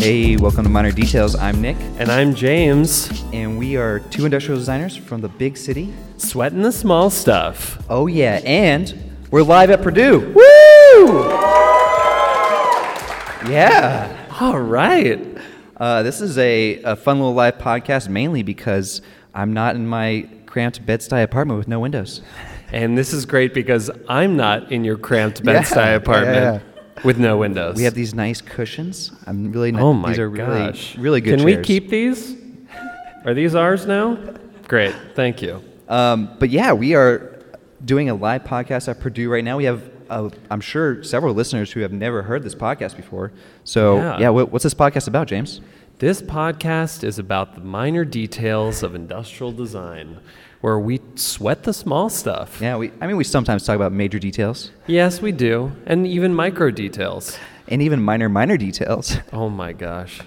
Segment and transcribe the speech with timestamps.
[0.00, 1.34] Hey, welcome to Minor Details.
[1.34, 5.92] I'm Nick, And I'm James, and we are two industrial designers from the big city.
[6.16, 7.82] sweating the small stuff.
[7.90, 8.94] Oh, yeah, and
[9.30, 10.20] we're live at Purdue.
[10.34, 11.28] Woo!
[13.50, 14.16] Yeah.
[14.40, 15.20] All right.
[15.76, 19.02] Uh, this is a, a fun little live podcast mainly because
[19.34, 22.22] I'm not in my cramped Bed-Stuy apartment with no windows.
[22.72, 26.69] And this is great because I'm not in your cramped Yeah, Bed-Stuy apartment yeah.
[27.04, 27.76] With no windows.
[27.76, 29.12] We have these nice cushions.
[29.26, 30.94] I'm really Oh my these are gosh.
[30.96, 32.36] really really good Can we keep these?
[33.24, 34.18] Are these ours now?
[34.68, 34.94] Great.
[35.14, 35.62] Thank you.
[35.88, 37.42] Um, but yeah, we are
[37.84, 39.56] doing a live podcast at Purdue right now.
[39.56, 43.32] We have, uh, I'm sure, several listeners who have never heard this podcast before.
[43.64, 44.18] So Yeah.
[44.20, 45.60] yeah, what, what's this podcast about, James?
[45.98, 50.18] This podcast is about the minor details of industrial design,
[50.60, 52.60] where we sweat the small stuff.
[52.60, 52.92] Yeah, we.
[53.00, 55.72] I mean, we sometimes talk about major details Yes, we do.
[55.86, 57.38] And even micro details.
[57.68, 59.16] and even minor minor details.
[59.32, 60.20] Oh my gosh.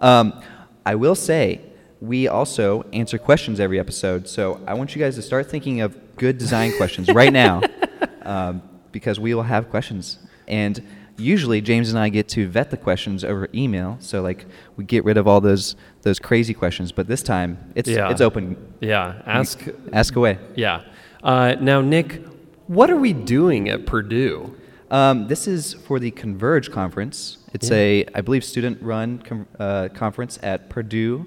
[0.00, 0.42] Um,
[0.84, 1.60] I will say
[2.00, 4.28] we also answer questions every episode.
[4.28, 7.60] So I want you guys to start thinking of good design questions right now,
[8.22, 10.18] um, because we will have questions.
[10.48, 10.82] And
[11.20, 13.96] usually James and I get to vet the questions over email.
[14.00, 16.92] So like we get rid of all those those crazy questions.
[16.92, 18.10] But this time it's Yeah.
[18.10, 18.56] it's open.
[18.80, 19.22] Yeah.
[19.26, 19.60] Ask
[19.92, 20.38] Ask away.
[20.56, 20.82] Yeah.
[21.22, 22.24] Uh, now, Nick,
[22.66, 24.56] what are we doing at Purdue?
[24.90, 27.38] Um, this is for the Converge conference.
[27.52, 27.76] It's Yeah.
[27.76, 31.26] a, I believe, student-run com- uh, conference at Purdue,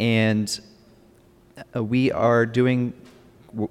[0.00, 0.60] and
[1.74, 2.92] uh, we are doing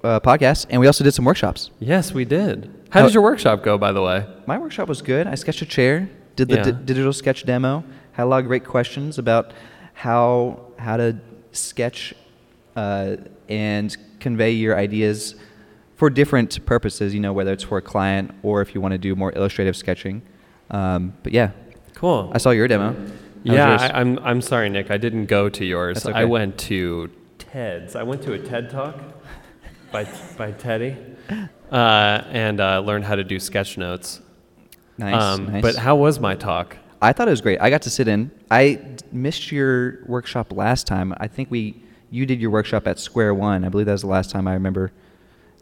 [0.02, 1.70] uh, podcasts, and we also did some workshops.
[1.78, 2.68] Yes, we did.
[2.90, 4.24] How How- did your workshop go, by the way?
[4.46, 5.26] My workshop was good.
[5.26, 6.62] I sketched a chair, did the Yeah.
[6.64, 9.52] di- digital sketch demo, had a lot of great questions about
[9.94, 11.16] how how to
[11.52, 12.14] sketch
[12.76, 13.16] uh,
[13.48, 15.34] and convey your ideas
[15.96, 17.12] for different purposes.
[17.14, 19.76] You know, whether it's for a client or if you want to do more illustrative
[19.76, 20.22] sketching.
[20.70, 21.50] Um, but yeah,
[21.94, 22.30] Cool.
[22.32, 22.92] I saw your demo.
[22.92, 23.76] How yeah?
[23.92, 24.90] I, I'm, I'm sorry, Nick.
[24.90, 26.02] I didn't go to yours.
[26.04, 27.96] That's I went to TED's.
[27.96, 28.96] I went to a TED Talk
[29.90, 30.96] by, by Teddy
[31.70, 34.20] uh, and uh, learned how to do sketch notes.
[34.96, 35.62] nice, Um, nice.
[35.62, 36.76] But how was my talk?
[37.00, 37.60] I thought it was great.
[37.60, 38.30] I got to sit in.
[38.50, 41.14] I d- missed your workshop last time.
[41.18, 43.64] I think we you did your workshop at Square One.
[43.64, 44.90] I believe that was the last time I remember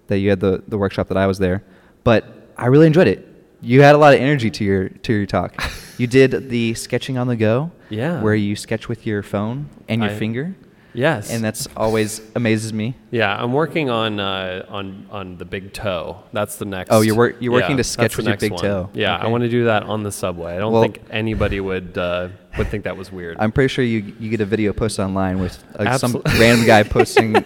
[0.06, 1.62] that you had the, the workshop that I was there.
[2.05, 2.25] But
[2.56, 3.27] I really enjoyed it.
[3.61, 5.61] You had a lot of energy to your to your talk.
[5.99, 8.23] you did the sketching on the go, Yeah.
[8.23, 10.55] where you sketch with your phone and your I- finger,
[10.97, 11.31] Yes.
[11.31, 12.95] and that's always amazes me.
[13.11, 16.23] Yeah, I'm working on uh, on on the big toe.
[16.33, 16.91] That's the next.
[16.91, 18.61] Oh, you're work- you're working yeah, to sketch with your big one.
[18.62, 18.91] toe.
[18.95, 20.55] Yeah, I want to do that on the subway.
[20.56, 23.37] I don't Well- think anybody would uh, would think that was weird.
[23.39, 26.83] I'm pretty sure you you get a video posted online with like some random guy
[26.83, 27.37] posting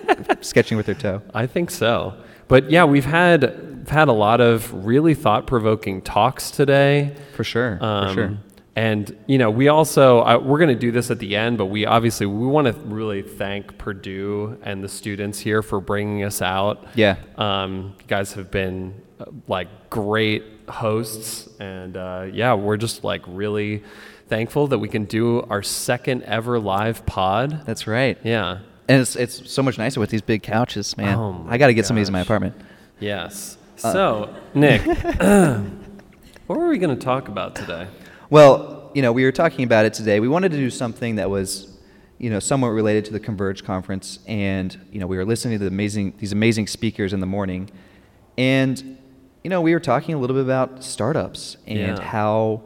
[0.40, 1.22] sketching with their toe.
[1.34, 2.14] I think so.
[2.48, 7.14] But yeah, we've had had a lot of really thought provoking talks today.
[7.34, 7.78] For sure.
[7.80, 8.38] Um, for sure.
[8.76, 11.66] And you know, we also uh, we're going to do this at the end, but
[11.66, 16.40] we obviously we want to really thank Purdue and the students here for bringing us
[16.40, 16.84] out.
[16.94, 17.16] Yeah.
[17.36, 23.22] Um, you guys have been uh, like great hosts, and uh, yeah, we're just like
[23.26, 23.82] really
[24.28, 27.66] thankful that we can do our second ever live pod.
[27.66, 28.16] That's right.
[28.22, 28.60] Yeah.
[28.88, 31.18] And it's it's so much nicer with these big couches, man.
[31.18, 32.54] Oh I got to get some of these in my apartment.
[33.00, 33.58] Yes.
[33.82, 34.82] Uh, So, Nick,
[36.46, 37.88] what were we going to talk about today?
[38.30, 40.20] Well, you know, we were talking about it today.
[40.20, 41.76] We wanted to do something that was,
[42.18, 45.64] you know, somewhat related to the Converge conference, and you know, we were listening to
[45.64, 47.70] the amazing these amazing speakers in the morning,
[48.38, 48.96] and
[49.42, 52.00] you know, we were talking a little bit about startups and Yeah.
[52.02, 52.62] how,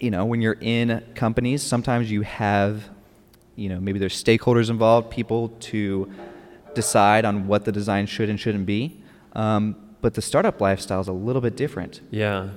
[0.00, 2.90] you know, when you're in companies, sometimes you have,
[3.54, 6.10] you know, maybe there's stakeholders involved, people to
[6.74, 9.00] decide on what the design should and shouldn't be.
[9.34, 12.00] Um, but the startup lifestyle is a little bit different.
[12.10, 12.48] Yeah.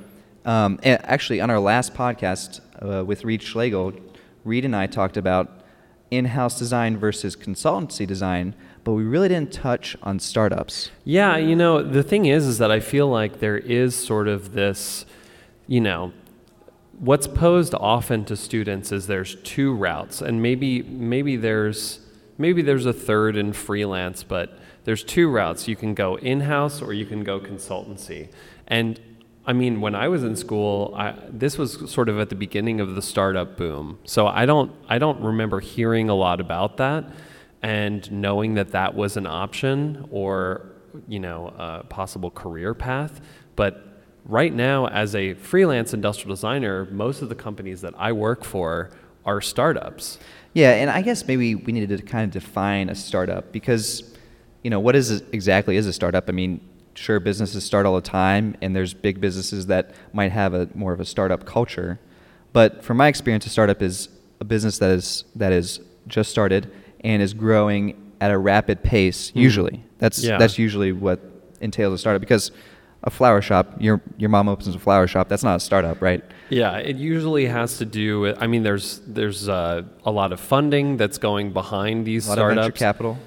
[0.48, 3.92] Um, actually, on our last podcast uh, with Reed Schlegel,
[4.46, 5.60] Reed and I talked about
[6.10, 8.56] in-house design versus consultancy design,
[8.86, 10.90] but we really didn't touch on startups.
[11.04, 14.54] Yeah, you know, the thing is is that I feel like there is sort of
[14.54, 15.06] this,
[15.68, 16.14] you know,
[16.98, 22.00] what's posed often to students is there's two routes and maybe maybe there's
[22.38, 25.68] maybe there's a third in freelance, but there's two routes.
[25.68, 28.30] You can go in-house or you can go consultancy.
[28.66, 28.98] And
[29.48, 32.82] I mean, when I was in school, I, this was sort of at the beginning
[32.82, 33.98] of the startup boom.
[34.04, 37.06] So I don't I don't remember hearing a lot about that
[37.64, 40.74] and knowing that that was an option or
[41.08, 43.22] you know a possible career path.
[43.56, 43.84] But
[44.26, 48.92] right now, as a freelance industrial designer, most of the companies that I work for
[49.26, 50.20] are startups.
[50.54, 54.16] Yeah, and I guess maybe we needed to kind of define a startup because,
[54.64, 56.30] you know, what is exactly is a startup?
[56.30, 56.60] I mean,
[56.98, 60.94] sure, businesses start all the time, and there's big businesses that might have a more
[60.94, 62.00] of a startup culture.
[62.54, 64.10] But from my experience, a startup is
[64.40, 66.72] a business that is that is just started
[67.02, 69.32] and is growing at a rapid pace.
[69.36, 70.38] Usually, that's Yeah.
[70.38, 71.20] that's usually what
[71.62, 72.52] entails a startup because
[73.04, 75.30] a flower shop, your your mom opens a flower shop.
[75.30, 76.24] That's not a startup, right?
[76.50, 78.38] Yeah, it usually has to do with.
[78.42, 82.36] I mean, there's there's uh, a lot of funding that's going behind these A lot
[82.38, 82.58] startups.
[82.68, 83.18] of venture capital.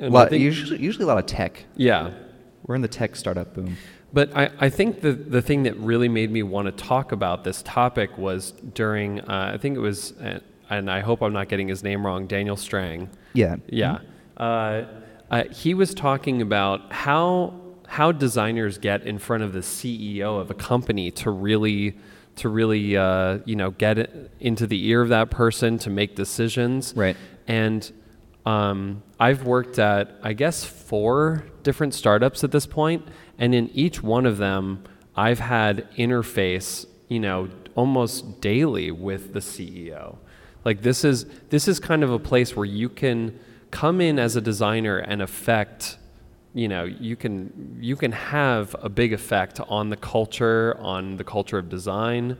[0.00, 1.64] And lot, think- usually, usually a lot of tech.
[1.76, 2.10] Yeah,
[2.66, 3.76] We're in the tech startup boom.
[4.12, 7.44] but I, I think the the thing that really made me want to talk about
[7.44, 9.20] this topic was during.
[9.20, 12.26] Uh, I think it was, uh, and I hope I'm not getting his name wrong.
[12.26, 13.10] Daniel Strang.
[13.32, 13.56] Yeah.
[13.68, 13.98] Yeah.
[14.36, 14.84] Uh,
[15.30, 17.54] uh, he was talking about how
[17.88, 21.96] how designers get in front of the CEO of a company to really
[22.36, 26.14] to really uh, you know get it into the ear of that person to make
[26.14, 26.92] decisions.
[26.96, 27.16] Right.
[27.46, 27.90] And
[28.46, 33.06] um, I've worked at I guess four different startups at this point,
[33.38, 34.82] and in each one of them,
[35.14, 40.16] I've had interface you know almost daily with the CEO.
[40.64, 43.38] Like this is this is kind of a place where you can
[43.70, 45.98] come in as a designer and affect
[46.52, 51.24] you know you can you can have a big effect on the culture on the
[51.24, 52.36] culture of design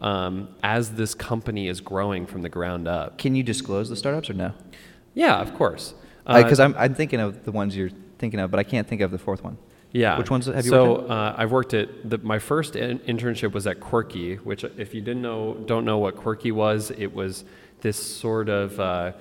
[0.00, 4.28] um, as this company is growing from the ground up Can you disclose the startups
[4.28, 4.52] or no?
[5.14, 5.94] yeah of course
[6.26, 9.00] Uh, Because I'm, I'm thinking of the ones you're thinking of, but I can't think
[9.00, 9.58] of the fourth one.
[9.92, 10.18] Yeah.
[10.18, 13.52] Which ones have you so, worked uh, I've worked at the, my first in- internship
[13.52, 17.44] was at Quirky, which if you didn't know, don't know what Quirky was, it was
[17.80, 19.12] this sort of, uh,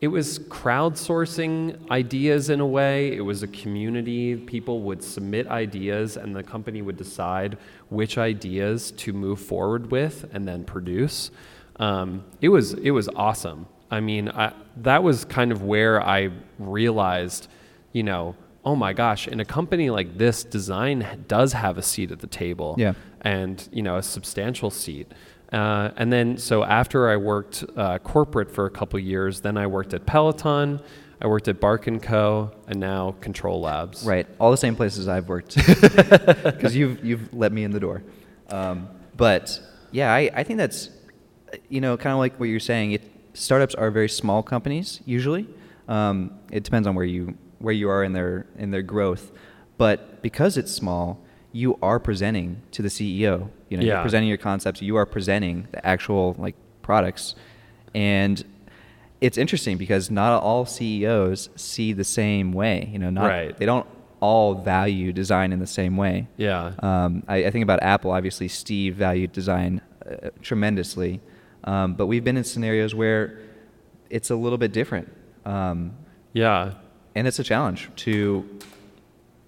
[0.00, 3.16] it was crowdsourcing ideas in a way.
[3.16, 4.36] It was a community.
[4.36, 7.56] People would submit ideas, and the company would decide
[7.88, 11.30] which ideas to move forward with and then produce.
[11.76, 13.66] Um, it was it was awesome.
[13.92, 17.48] I mean, I, that was kind of where I realized,
[17.92, 18.34] you know,
[18.64, 22.26] oh my gosh, in a company like this, design does have a seat at the
[22.26, 22.74] table.
[22.78, 22.94] Yeah.
[23.20, 25.12] And, you know, a substantial seat.
[25.52, 29.66] Uh, and then, so after I worked uh, corporate for a couple years, then I
[29.66, 30.80] worked at Peloton,
[31.20, 34.04] I worked at Bark & Co., and now Control Labs.
[34.06, 34.26] Right.
[34.40, 35.56] All the same places I've worked.
[36.42, 38.02] Because you've, you've let me in the door.
[38.48, 39.60] Um, but
[39.90, 40.88] yeah, I, I think that's,
[41.68, 42.92] you know, kind of like what you're saying.
[42.92, 45.46] It, startups are very small companies usually.
[45.88, 49.32] Um, it depends on where you where you are in their in their growth.
[49.78, 51.20] But because it's small,
[51.52, 53.48] you are presenting to the CEO.
[53.68, 53.94] You know, Yeah.
[53.94, 54.80] you're presenting your concepts.
[54.82, 57.34] You are presenting the actual like products,
[57.94, 58.44] and
[59.20, 62.88] it's interesting because not all CEOs see the same way.
[62.92, 63.56] You know, not Right.
[63.56, 63.86] they don't
[64.20, 66.28] all value design in the same way.
[66.36, 66.72] Yeah.
[66.78, 68.12] Um, I, I think about Apple.
[68.12, 71.20] Obviously, Steve valued design uh, tremendously,
[71.64, 73.38] um, but we've been in scenarios where
[74.10, 75.10] it's a little bit different,
[75.44, 75.92] um,
[76.32, 76.74] yeah.
[77.14, 78.58] and it's a challenge to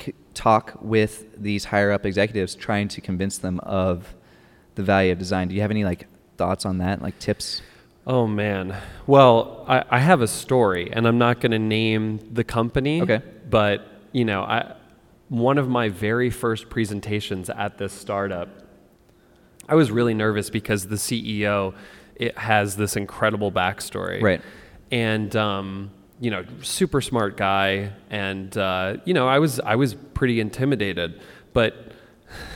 [0.00, 4.14] c- talk with these higher up executives, trying to convince them of
[4.74, 5.48] the value of design.
[5.48, 6.06] Do you have any like
[6.36, 7.62] thoughts on that, like tips?
[8.06, 8.76] Oh man.
[9.06, 13.02] Well, I, I have a story, and I'm not going to name the company.
[13.02, 13.22] Okay.
[13.48, 14.76] But you know, I
[15.28, 18.48] one of my very first presentations at this startup,
[19.68, 21.74] I was really nervous because the CEO
[22.16, 24.22] it has this incredible backstory.
[24.22, 24.40] Right.
[24.90, 25.90] And um,
[26.20, 31.20] you know, super smart guy, and uh, you know, I was I was pretty intimidated,
[31.52, 31.92] but.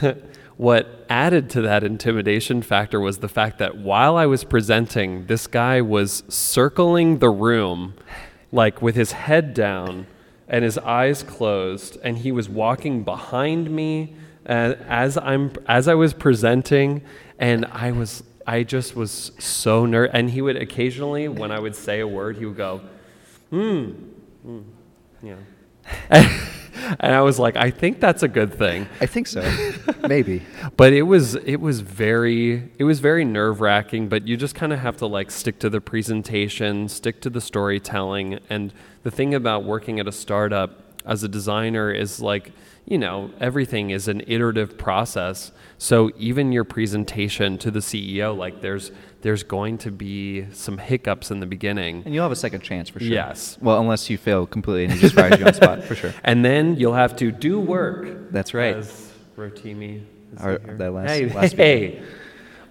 [0.59, 5.47] what added to that intimidation factor was the fact that while I was presenting, this
[5.47, 7.95] guy was circling the room,
[8.51, 10.09] like with his head down
[10.49, 14.15] and his eyes closed, and he was walking behind me
[14.49, 17.03] uh, as I'm as I was presenting,
[17.39, 20.11] and I was I just was so nervous.
[20.15, 22.81] And he would occasionally, when I would say a word, he would go,
[23.51, 23.91] "Hmm,
[24.43, 24.61] hmm,
[25.23, 25.37] yeah."
[26.11, 28.89] and I was like, I think that's a good thing.
[29.03, 29.43] I think so.
[30.09, 30.43] Maybe.
[30.79, 34.09] But it was it was very it was very nerve wracking.
[34.09, 37.43] But you just kind of have to like stick to the presentation, stick to the
[37.43, 38.39] storytelling.
[38.49, 42.53] And the thing about working at a startup as a designer is like
[42.91, 45.53] you know everything is an iterative process.
[45.79, 48.91] So even your presentation to the CEO, like there's
[49.21, 52.03] there's going to be some hiccups in the beginning.
[52.05, 53.09] And you'll have a second chance for sure.
[53.09, 53.59] Yes.
[53.61, 56.15] Well, unless you fail completely and he just fires you on spot for sure.
[56.23, 58.31] And then you'll have to do work.
[58.31, 58.77] That's right.
[58.77, 60.05] As Rotimi.
[60.39, 62.03] Our- that last- hey, last hey.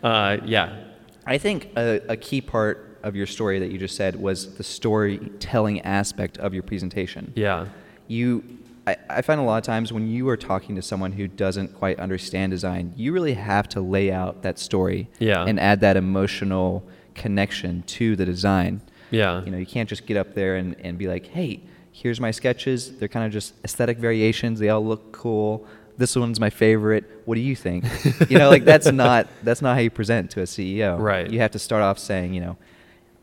[0.01, 0.83] Uh, yeah.
[1.25, 4.63] I think a, a key part of your story that you just said was the
[4.63, 7.33] storytelling aspect of your presentation.
[7.35, 7.65] Yeah.
[8.07, 8.43] You,
[8.87, 11.73] I, I find a lot of times when you are talking to someone who doesn't
[11.75, 15.43] quite understand design, you really have to lay out that story Yeah.
[15.45, 18.81] and add that emotional connection to the design.
[19.11, 19.43] Yeah.
[19.43, 22.31] You know, you can't just get up there and, and be like, hey, here's my
[22.31, 22.97] sketches.
[22.97, 24.59] They're kind of just aesthetic variations.
[24.59, 25.67] They all look cool,
[25.97, 27.03] this one's my favorite.
[27.25, 27.83] What do you think?
[28.29, 30.99] you know, like that's not that's not how you present to a CEO.
[30.99, 31.29] Right.
[31.29, 32.57] You have to start off saying, you know,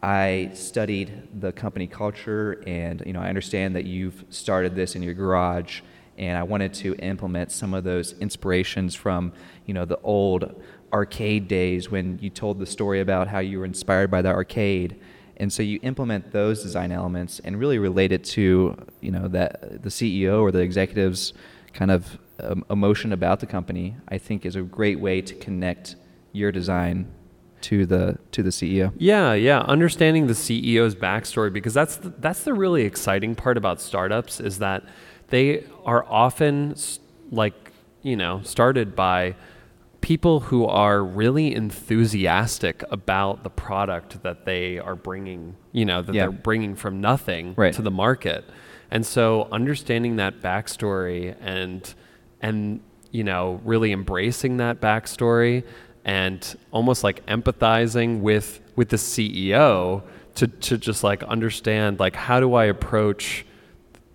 [0.04, 5.02] I studied the company culture, and you know, I understand that you've started this in
[5.02, 5.80] your garage,
[6.18, 9.32] and I wanted to implement some of those inspirations from
[9.64, 13.64] you know the old arcade days when you told the story about how you were
[13.64, 15.00] inspired by the arcade.
[15.38, 19.82] And so you implement those design elements and really relate it to you know that
[19.82, 21.32] the CEO or the executives
[21.72, 23.96] kind of um, emotion about the company.
[24.08, 25.96] I think is a great way to connect
[26.32, 27.10] your design
[27.64, 28.92] to the to the CEO.
[28.98, 33.80] Yeah, yeah, understanding the CEO's backstory because that's the, that's the really exciting part about
[33.80, 34.84] startups is that
[35.28, 36.74] they are often
[37.30, 37.54] like
[38.02, 39.34] you know started by
[40.00, 46.14] people who are really enthusiastic about the product that they are bringing, you know, that
[46.14, 46.24] Yeah.
[46.24, 47.72] they're bringing from nothing Right.
[47.72, 48.44] to the market.
[48.90, 51.94] And so understanding that backstory and
[52.42, 52.80] and
[53.10, 55.62] you know, really embracing that backstory
[56.04, 60.02] and almost like empathizing with with the CEO
[60.34, 63.44] to to just like understand like how do I approach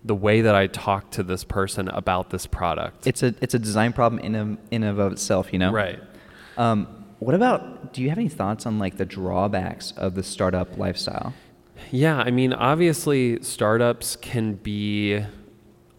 [0.04, 3.06] the way that I talk to this person about this product.
[3.06, 5.72] It's a it's a design problem in of, in and of itself, you know.
[5.72, 6.00] Right.
[6.56, 6.86] Um,
[7.18, 7.92] what about?
[7.92, 11.34] Do you have any thoughts on like the drawbacks of the startup lifestyle?
[11.90, 15.22] Yeah, I mean, obviously, startups can be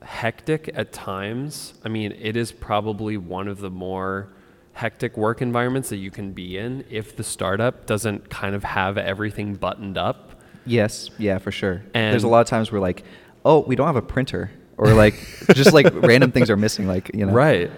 [0.01, 1.73] hectic at times.
[1.83, 4.29] I mean, it is probably one of the more
[4.73, 8.97] hectic work environments that you can be in if the startup doesn't kind of have
[8.97, 10.41] everything buttoned up.
[10.65, 11.83] Yes, yeah, for sure.
[11.93, 13.03] And There's a lot of times where like,
[13.43, 15.15] oh, we don't have a printer, or like
[15.53, 17.33] just like random things are missing, like you know.
[17.33, 17.71] Right.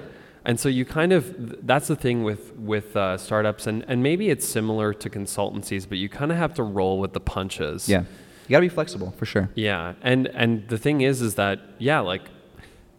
[0.46, 4.30] And so you kind of that's the thing with with uh, startups, and and maybe
[4.30, 7.88] it's similar to consultancies, but you kind of have to roll with the punches.
[7.88, 9.50] Yeah, you gotta be flexible for sure.
[9.56, 12.24] Yeah, and and the thing is, is that yeah, like,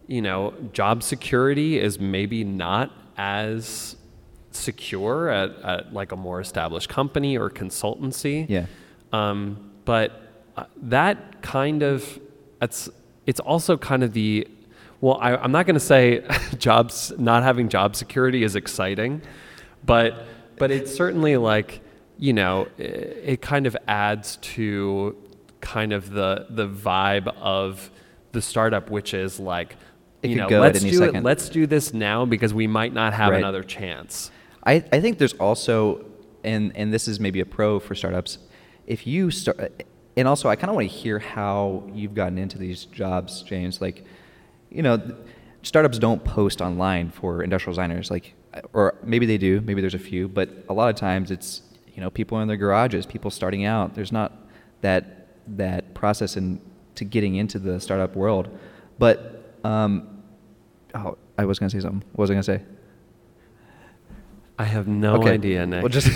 [0.07, 3.95] you know, job security is maybe not as
[4.51, 8.45] secure at, at like a more established company or consultancy.
[8.47, 8.65] Yeah.
[9.11, 10.21] Um, but
[10.57, 12.19] uh, that kind of
[12.61, 12.89] it's
[13.25, 14.47] it's also kind of the
[15.01, 16.23] well, I, I'm not going to say
[16.57, 19.21] jobs not having job security is exciting,
[19.85, 20.25] but
[20.57, 21.81] but it's certainly like
[22.17, 25.15] you know it, it kind of adds to
[25.61, 27.91] kind of the the vibe of
[28.31, 29.75] the startup, which is like
[30.25, 31.15] It you know let's do second.
[31.17, 33.39] it let's do this now because we might not have Right.
[33.39, 34.31] another chance.
[34.63, 36.05] I, I think there's also,
[36.43, 38.39] and and this is maybe a pro for startups,
[38.87, 39.83] if you start,
[40.17, 43.79] and also I kind of want to hear how you've gotten into these jobs, James.
[43.79, 44.03] Like,
[44.71, 44.99] you know,
[45.61, 48.33] startups don't post online for industrial designers, like,
[48.73, 51.61] or maybe they do, maybe there's a few, but a lot of times it's
[51.93, 53.93] you know people in their garages, people starting out.
[53.93, 54.31] There's not
[54.81, 55.27] that
[55.57, 56.59] that process in
[56.95, 58.49] to getting into the startup world,
[58.97, 60.14] but um,
[60.95, 62.03] oh, I was gonna say something.
[62.13, 62.61] What was I gonna say?
[64.57, 65.31] I have no Okay.
[65.31, 65.83] idea, Nick.
[65.83, 66.07] Well, just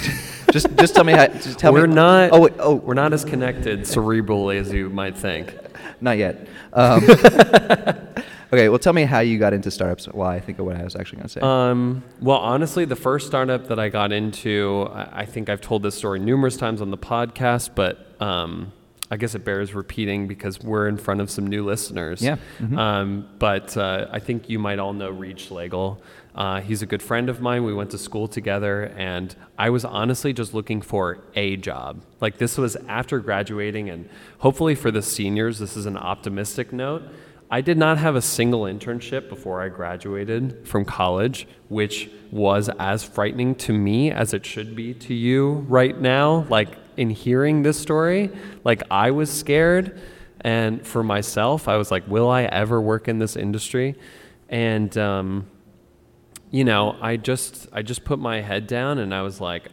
[0.51, 1.27] just just tell me how.
[1.27, 1.95] Just tell we're me.
[1.95, 2.29] not.
[2.31, 5.53] Oh, wait, oh, we're not as connected cerebrally as you might think.
[5.99, 6.47] not yet.
[6.71, 7.03] Um,
[8.53, 10.05] okay, well, tell me how you got into startups.
[10.05, 11.41] While I think of what I was actually going to say.
[11.41, 15.83] Um, well, honestly, the first startup that I got into, I, I think I've told
[15.83, 18.71] this story numerous times on the podcast, but um,
[19.11, 22.21] I guess it bears repeating because we're in front of some new listeners.
[22.21, 22.77] Yeah, mhm.
[22.77, 26.01] Um, but uh, I think you might all know Reed Schlegel.
[26.35, 27.63] Uh, he's a good friend of mine.
[27.63, 32.03] We went to school together, and I was honestly just looking for a job.
[32.21, 37.01] Like, this was after graduating, and hopefully for the seniors, this is an optimistic note.
[37.51, 43.03] I did not have a single internship before I graduated from college, which was as
[43.03, 46.45] frightening to me as it should be to you right now.
[46.47, 48.29] Like, in hearing this story,
[48.65, 49.99] like, I was scared.
[50.41, 53.95] And for myself, I was like, will I ever work in this industry?
[54.49, 55.47] And, um,
[56.51, 59.69] you know, I just I just put my head down and I was like,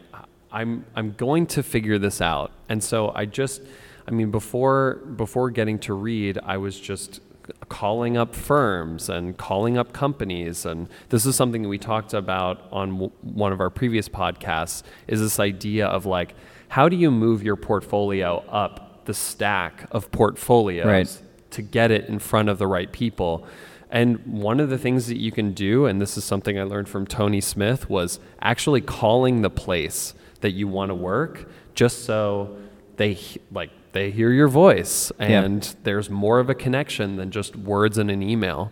[0.51, 2.51] I'm I'm going to figure this out.
[2.69, 3.61] And so I just,
[4.07, 7.21] I mean, before before getting to Reed, I was just
[7.69, 12.67] calling up firms and calling up companies and this is something that we talked about
[12.73, 16.35] on w- one of our previous podcasts is this idea of like
[16.69, 21.21] how do you move your portfolio up the stack of portfolios Right.
[21.51, 23.45] to get it in front of the right people.
[23.89, 26.89] And one of the things that you can do, and this is something I learned
[26.89, 32.57] from Tony Smith, was actually calling the place that you want to work just so
[32.97, 33.17] they
[33.51, 35.43] like they hear your voice Yeah.
[35.43, 38.71] and there's more of a connection than just words in an email.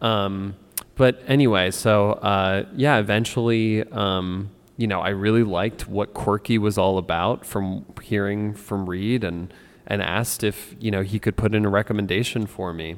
[0.00, 0.54] Um,
[0.94, 6.76] but anyway, so uh, yeah, eventually, um, you know, I really liked what Quirky was
[6.78, 9.52] all about from hearing from Reed and
[9.86, 12.96] and asked if you know he could put in a recommendation for me.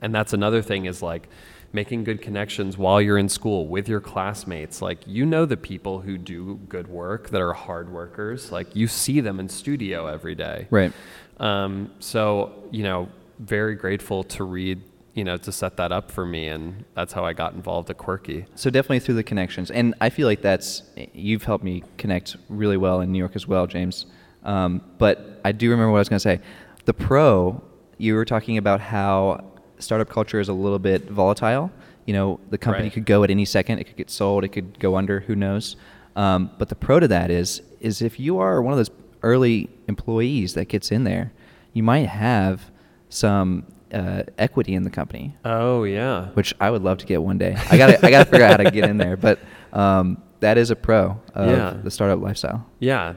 [0.00, 1.28] And that's another thing is like
[1.72, 4.82] making good connections while you're in school with your classmates.
[4.82, 8.52] Like you know the people who do good work that are hard workers.
[8.52, 10.66] Like you see them in studio every day.
[10.70, 10.92] Right.
[11.38, 13.08] Um, so you know,
[13.38, 14.82] very grateful to Reed.
[15.14, 17.98] You know, to set that up for me, and that's how I got involved at
[17.98, 18.46] Quirky.
[18.54, 22.76] So definitely through the connections, and I feel like that's you've helped me connect really
[22.76, 24.06] well in New York as well, James.
[24.44, 26.40] Um, but I do remember what I was going to say.
[26.84, 27.60] The pro,
[27.96, 29.44] you were talking about how
[29.80, 31.72] startup culture is a little bit volatile.
[32.06, 32.92] You know, the company Right.
[32.92, 33.80] could go at any second.
[33.80, 34.44] It could get sold.
[34.44, 35.20] It could go under.
[35.20, 35.76] Who knows?
[36.16, 38.90] Um, but the pro to that is is if you are one of those
[39.22, 41.32] early employees that gets in there,
[41.72, 42.70] you might have
[43.08, 47.38] some uh, equity in the company Oh yeah, which I would love to get one
[47.38, 47.56] day.
[47.70, 49.38] I got to I got to figure out how to get in there, but
[49.72, 51.76] um, that is a pro of Yeah.
[51.82, 52.66] the startup lifestyle.
[52.78, 53.14] Yeah,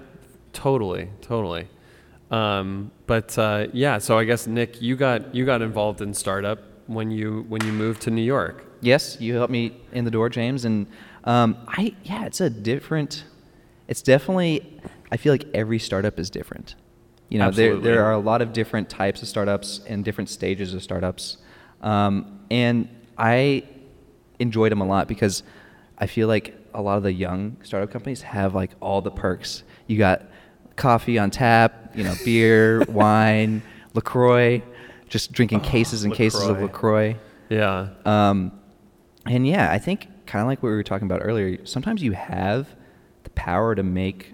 [0.54, 1.68] totally, totally.
[2.30, 6.60] Um, but uh, yeah, so I guess Nick, you got you got involved in startup
[6.88, 8.64] when you when you moved to New York.
[8.82, 10.88] Yes, you helped me in the door, James, and
[11.26, 13.26] um, I yeah, it's a different.
[13.88, 14.80] It's definitely.
[15.12, 16.76] I feel like every startup is different.
[17.32, 17.92] You know, there Absolutely.
[17.92, 21.38] there are a lot of different types of startups and different stages of startups,
[21.82, 23.64] um, and I
[24.38, 25.44] enjoyed them a lot because
[25.98, 29.64] I feel like a lot of the young startup companies have like all the perks.
[29.88, 30.24] You got
[30.76, 33.62] coffee on tap, you know, beer, wine,
[33.94, 34.62] LaCroix,
[35.08, 37.12] just drinking cases and cases of LaCroix.
[37.12, 37.16] LaCroix.
[37.50, 38.52] Yeah, Um,
[39.26, 41.66] and yeah, I think kind of like what we were talking about earlier.
[41.66, 42.76] Sometimes you have
[43.24, 44.34] the power to make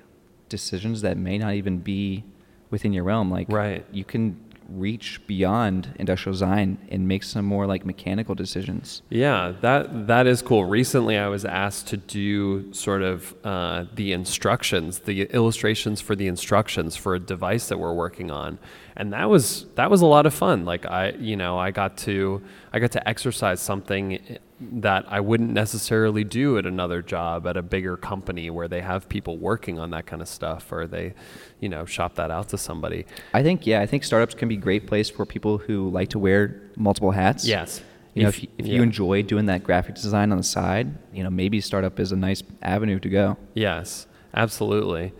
[0.50, 2.24] decisions that may not even be
[2.69, 3.29] within your realm.
[3.31, 3.86] Like Right.
[3.91, 4.38] you can
[4.69, 9.01] reach beyond industrial design and make some more like mechanical decisions.
[9.09, 10.65] yeah, that that is cool.
[10.65, 16.27] Recently, I was asked to do sort of uh, the instructions, the illustrations for the
[16.27, 18.59] instructions for a device that we're working on,
[18.98, 20.65] and that was that was a lot of fun.
[20.65, 22.42] Like I, you know, I got to
[22.74, 27.61] I got to exercise something that I wouldn't necessarily do at another job at a
[27.61, 31.13] bigger company where they have people working on that kind of stuff, or they,
[31.59, 33.05] you know, shop that out to somebody.
[33.33, 36.09] I think yeah, I think startups can be a great place for people who like
[36.09, 37.46] to wear multiple hats.
[37.46, 37.81] Yes.
[38.15, 38.74] You know, If- if, you- if yeah.
[38.77, 42.15] you enjoy doing that graphic design on the side, you know, maybe startup is a
[42.15, 43.37] nice avenue to go.
[43.53, 45.13] Yes, absolutely.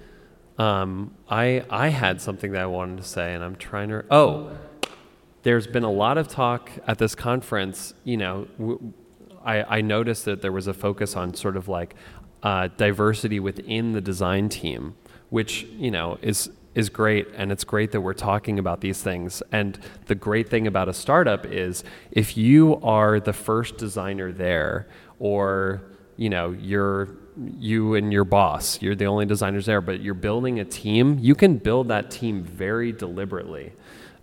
[0.58, 4.04] Um, I I had something that I wanted to say, and I'm trying to.
[4.10, 4.50] Oh,
[5.44, 7.94] there's been a lot of talk at this conference.
[8.04, 8.94] You know, w-
[9.48, 11.96] I I noticed that there was a focus on sort of like
[12.44, 14.96] uh, diversity within the design team,
[15.30, 19.42] which you know is is great, and it's great that we're talking about these things.
[19.52, 24.88] And the great thing about a startup is if you are the first designer there,
[25.20, 25.82] or
[26.18, 27.10] you know you're
[27.60, 31.36] you and your boss you're the only designers there but you're building a team you
[31.36, 33.72] can build that team very deliberately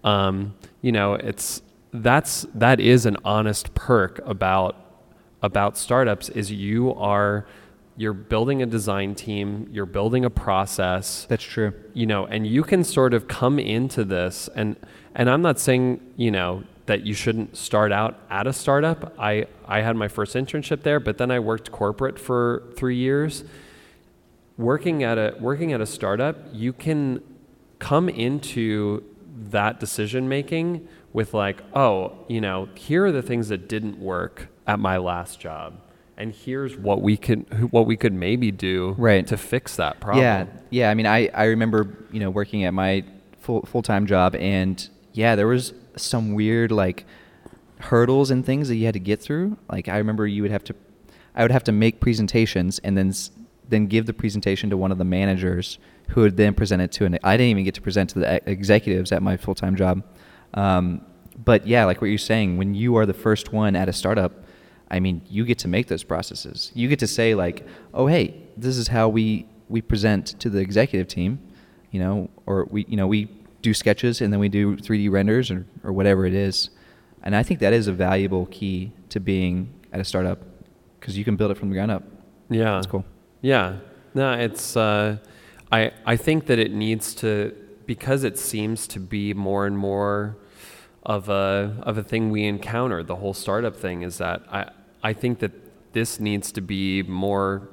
[0.02, 4.83] um, you know it's that's that is an honest perk about
[5.44, 7.46] about startups is you are
[7.96, 11.26] you're building a design team you're building a process.
[11.28, 11.74] That's true.
[11.92, 14.74] you know and you can sort of come into this and
[15.14, 19.14] and i'm not saying you know that you shouldn't start out at a startup.
[19.18, 23.44] I i had my first internship there but then i worked corporate for three years.
[24.56, 27.22] Working at a working at a startup you can
[27.80, 29.04] come into
[29.50, 34.48] that decision making with like oh you know here are the things that didn't work
[34.66, 35.74] at my last job
[36.16, 39.26] and here's what we could what we could maybe do Right.
[39.26, 40.90] to fix that problem Yeah, yeah.
[40.90, 43.04] I mean, I, I remember you know working at my
[43.40, 47.04] full full time job, and yeah, there was some weird like
[47.80, 49.56] hurdles and things that you had to get through.
[49.70, 50.74] Like I remember you would have to,
[51.34, 53.12] I would have to make presentations and then
[53.68, 55.78] then give the presentation to one of the managers
[56.10, 57.18] who would then present it to an.
[57.24, 60.04] I didn't even get to present to the executives at my full time job.
[60.54, 61.00] Um,
[61.36, 64.43] but yeah, like what you're saying, when you are the first one at a startup,
[64.90, 66.70] I mean, you get to make those processes.
[66.74, 70.58] You get to say like, "Oh, hey, this is how we we present to the
[70.58, 71.38] executive team,"
[71.90, 73.28] you know, or we you know we
[73.62, 76.70] do sketches and then we do 3D renders or or whatever it is.
[77.22, 80.40] And I think that is a valuable key to being at a startup
[81.00, 82.02] because you can build it from the ground up.
[82.50, 82.74] Yeah.
[82.74, 83.04] That's cool.
[83.40, 83.76] Yeah.
[84.12, 85.16] No, it's uh,
[85.72, 87.54] I I think that it needs to
[87.86, 90.36] because it seems to be more and more
[91.06, 93.02] of a of a thing we encounter.
[93.02, 94.70] The whole startup thing is that I
[95.02, 95.52] I think that
[95.92, 97.68] this needs to be more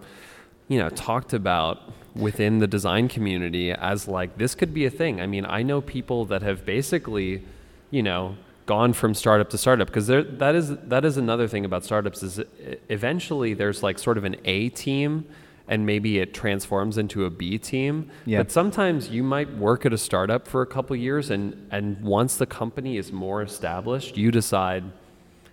[0.67, 1.79] you know talked about
[2.15, 5.21] within the design community as like this could be a thing.
[5.21, 7.45] I mean, I know people that have basically,
[7.89, 11.83] you know, gone from startup to startup because that is that is another thing about
[11.83, 12.39] startups is
[12.89, 15.25] eventually there's like sort of an A team
[15.67, 18.09] and maybe it transforms into a B team.
[18.25, 18.39] Yeah.
[18.39, 22.35] But sometimes you might work at a startup for a couple years and and once
[22.37, 24.83] the company is more established, you decide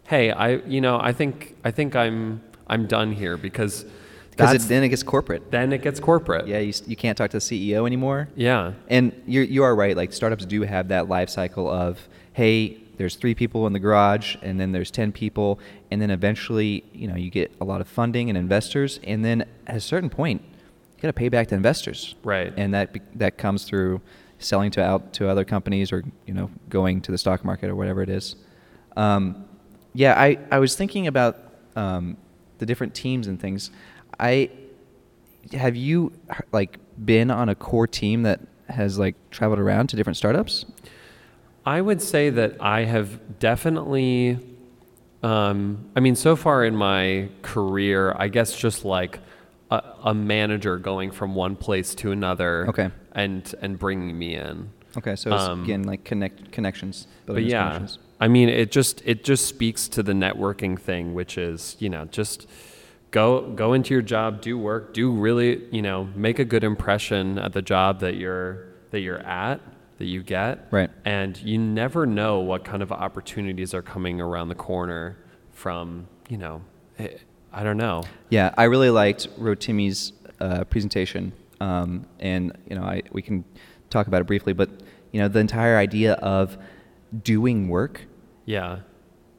[0.05, 3.85] hey, I you know I think I think I'm I'm done here because
[4.31, 5.51] Because then it gets corporate.
[5.51, 6.47] then it gets corporate.
[6.47, 8.29] Yeah, you, you can't talk to the CEO anymore.
[8.37, 8.73] Yeah.
[8.88, 9.97] And you're, you are right.
[9.97, 11.99] Like startups do have that life cycle of,
[12.35, 15.59] hey, there's three people in the garage, and then there's ten people,
[15.91, 19.47] and then eventually, you know, you get a lot of funding and investors, and then
[19.67, 22.17] at a certain point, you got to pay back to investors.
[22.25, 22.53] Right.
[22.57, 24.01] And that that comes through
[24.39, 27.77] selling to out to other companies, or you know, going to the stock market or
[27.77, 28.37] whatever it is.
[28.97, 29.45] Um,
[29.95, 31.37] yeah, I I was thinking about
[31.77, 32.17] um,
[32.59, 33.71] the different teams and things.
[34.19, 34.51] I
[35.53, 36.13] have you
[36.53, 40.67] like been on a core team that has like traveled around to different startups?
[41.68, 44.38] I would say that I have definitely,
[45.22, 49.18] um, I mean, so far in my career, I guess just like
[49.70, 52.88] a, a manager going from one place to another, Okay.
[53.12, 54.70] and and bringing me in.
[54.96, 57.07] Okay, so it's, Um, again, like connect connections.
[57.26, 57.98] But yeah, connections.
[58.18, 62.07] I mean, it just it just speaks to the networking thing, which is you know
[62.07, 62.46] just
[63.11, 67.38] go go into your job, do work, do really you know make a good impression
[67.38, 69.61] at the job that you're that you're at
[69.99, 70.91] that you get, Right.
[71.05, 75.19] And you never know what kind of opportunities are coming around the corner
[75.53, 76.63] from you know
[76.99, 77.09] eh,
[77.53, 78.03] I don't know.
[78.31, 83.45] Yeah, I really liked Rotimi's uh, presentation, um, and you know, I we can
[83.91, 84.71] talk about it briefly, but
[85.13, 86.59] you know, the entire idea of
[87.25, 88.03] doing work
[88.45, 88.81] Yeah,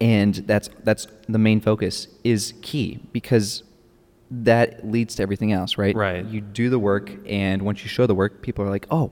[0.01, 3.63] and that's that's the main focus is key because
[4.31, 6.25] that leads to everything else right Right.
[6.25, 9.11] you do the work and once you show the work people are like oh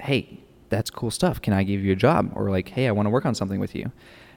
[0.00, 0.40] hey
[0.74, 1.40] that's cool stuff.
[1.40, 2.32] Can i give you a job?
[2.34, 3.90] Or like hey i want to work on something with you.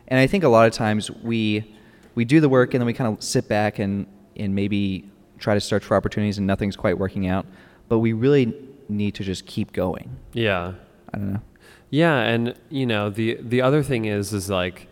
[0.07, 1.75] And i think a lot of times we
[2.15, 5.53] we do the work and then we kind of sit back and and maybe try
[5.53, 7.45] to search for opportunities and nothing's quite working out
[7.89, 8.53] but we really
[8.89, 10.17] need to just keep going.
[10.33, 10.73] Yeah.
[11.13, 11.41] i don't know.
[11.89, 14.87] Yeah, and you know the the other thing is is like,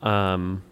[0.00, 0.62] um,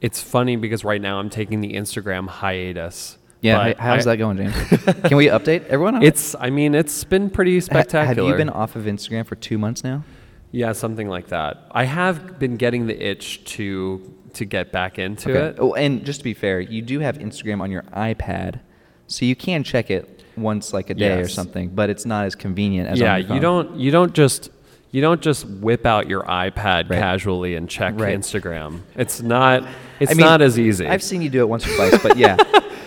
[0.00, 3.18] it's funny because right now I'm taking the Instagram hiatus.
[3.44, 4.54] Yeah but how's I- that going james
[5.08, 6.02] can we update everyone on?
[6.02, 8.06] It's I mean it's been pretty spectacular.
[8.06, 10.02] Have you been off of Instagram for two months now?
[10.50, 11.66] Yeah, something like that.
[11.72, 14.00] I have been getting the itch to
[14.34, 15.46] to get back into Okay.
[15.48, 15.56] it.
[15.60, 18.60] Oh, and just to be fair, you do have Instagram on your iPad,
[19.08, 21.68] so you can check it once like a day or something.
[21.70, 23.34] But it's not as convenient as yeah, on your phone.
[23.36, 24.50] you don't you don't just
[24.92, 27.00] you don't just whip out your iPad Right.
[27.00, 28.16] casually and check Right.
[28.16, 28.80] Instagram.
[28.96, 29.66] It's not
[29.98, 30.86] it's I mean, not as easy.
[30.86, 32.36] I've seen you do it once or twice, but yeah,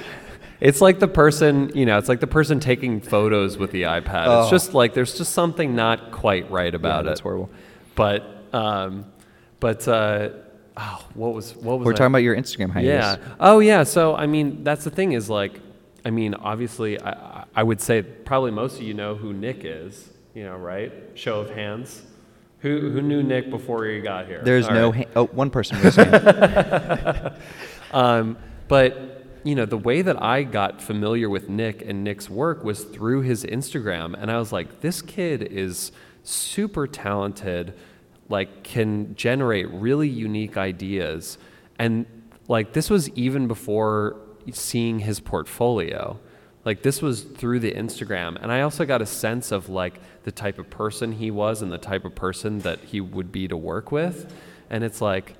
[0.60, 4.24] It's like the person, you know, it's like the person taking photos with the iPad.
[4.24, 4.50] It's Oh.
[4.50, 7.24] just like there's just something not quite right about that's it.
[7.24, 7.50] horrible.
[7.96, 9.06] But, um,
[9.60, 10.30] but, uh,
[10.76, 13.18] oh, what was what was We're I- talking about your Instagram hiatus.
[13.20, 13.34] Yeah.
[13.40, 13.84] Oh, yeah.
[13.84, 15.60] So I mean, that's the thing is like,
[16.06, 20.10] I mean, obviously, I, I- would say probably most of you know who Nick is.
[20.34, 20.94] You know, right?
[21.16, 22.04] Show of hands.
[22.60, 24.42] Who who knew Nick before he got here?
[24.44, 25.08] There's All no right.
[25.08, 27.34] ha- oh one person hand.
[27.92, 32.64] Um, but you know, the way that I got familiar with Nick and Nick's work
[32.64, 35.92] was through his Instagram, and I was like, this kid is
[36.24, 37.74] super talented,
[38.30, 41.38] like can generate really unique ideas,
[41.80, 42.06] and
[42.48, 44.18] like this was even before
[44.52, 46.20] seeing his portfolio.
[46.66, 50.32] Like this was through the Instagram, and I also got a sense of like the
[50.32, 53.56] type of person he was and the type of person that he would be to
[53.56, 54.34] work with,
[54.70, 55.36] and it's like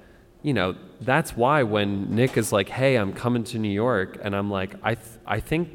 [0.48, 4.34] you know, that's why when Nick is like, "Hey, I'm coming to New York," and
[4.36, 5.68] I'm like, "I th- I think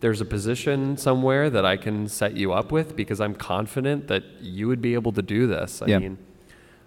[0.00, 4.22] there's a position somewhere that I can set you up with because I'm confident that
[4.40, 5.98] you would be able to do this." I Yeah.
[6.00, 6.18] mean,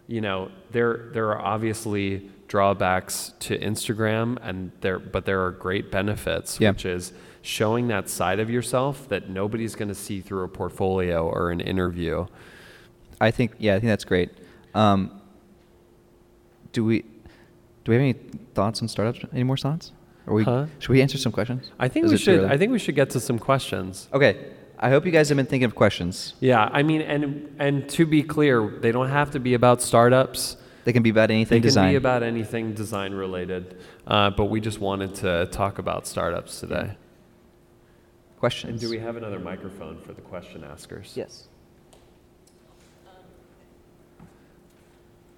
[0.08, 5.89] you know, there there are obviously drawbacks to Instagram, and there but there are great
[5.89, 6.71] benefits, Yeah.
[6.71, 11.27] which is showing that side of yourself that nobody's going to see through a portfolio
[11.27, 12.27] or an interview.
[13.19, 14.30] I think yeah, I think that's great.
[14.75, 14.99] Um,
[16.71, 17.04] do we
[17.83, 18.13] do we have any
[18.53, 19.25] thoughts on startups?
[19.33, 19.91] Any more thoughts?
[20.27, 20.67] Or we Huh?
[20.79, 21.71] should we answer some questions?
[21.79, 22.39] I think Is we should.
[22.41, 22.49] early?
[22.49, 24.07] I think we should get to some questions.
[24.13, 24.37] Okay.
[24.79, 26.33] I hope you guys have been thinking of questions.
[26.39, 30.57] Yeah, I mean, and and to be clear, they don't have to be about startups.
[30.85, 31.91] They can be about anything They anything can design.
[31.91, 33.77] be about anything design related.
[34.07, 36.97] Uh, but we just wanted to talk about startups today.
[38.39, 38.71] questions.
[38.71, 41.13] And do we have another microphone for the question askers?
[41.15, 41.47] Yes.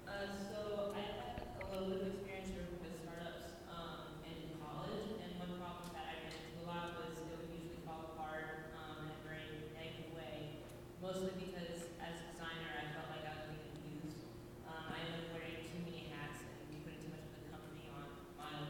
[0.08, 0.12] Uh,
[0.48, 5.30] so I had a little bit of experience working with startups um, in college, and
[5.36, 9.04] one problem that I ran into a lot was it would usually fall apart um,
[9.04, 10.64] in a very negative way,
[11.04, 14.24] mostly because as a designer I felt like I was being confused.
[14.64, 17.44] Um, I ended up wearing too many hats and be putting too much of the
[17.52, 18.04] company on
[18.40, 18.68] my own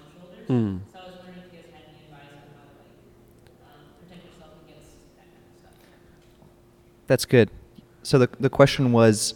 [0.54, 0.80] shoulders.
[0.82, 0.92] Hmm.
[0.92, 3.80] So I was wondering if you guys had any advice on how to like um,
[4.00, 5.72] protect yourself against that kind of stuff.
[7.06, 7.50] That's good.
[8.02, 9.34] So the the question was,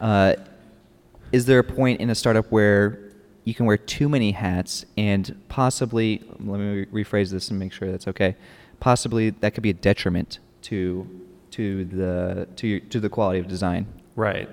[0.00, 0.34] uh,
[1.32, 2.98] is there a point in a startup where
[3.44, 7.72] you can wear too many hats and possibly let me re- rephrase this and make
[7.72, 8.36] sure that's okay.
[8.80, 11.06] Possibly that could be a detriment to
[11.52, 13.86] to the to your, to the quality of design.
[14.16, 14.48] Right.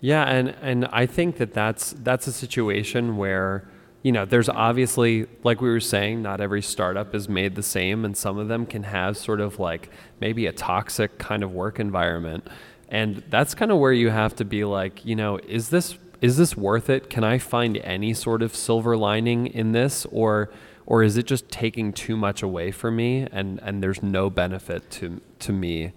[0.00, 3.68] Yeah, and and I think that that's that's a situation where
[4.02, 8.04] you know there's obviously like we were saying not every startup is made the same
[8.04, 11.78] and some of them can have sort of like maybe a toxic kind of work
[11.78, 12.46] environment.
[12.88, 16.36] And that's kind of where you have to be like you know is this is
[16.36, 17.10] this worth it?
[17.10, 20.06] Can i find any sort of silver lining in this?
[20.10, 20.50] Or
[20.84, 24.90] or is it just taking too much away from me and and there's no benefit
[24.92, 25.92] to to me?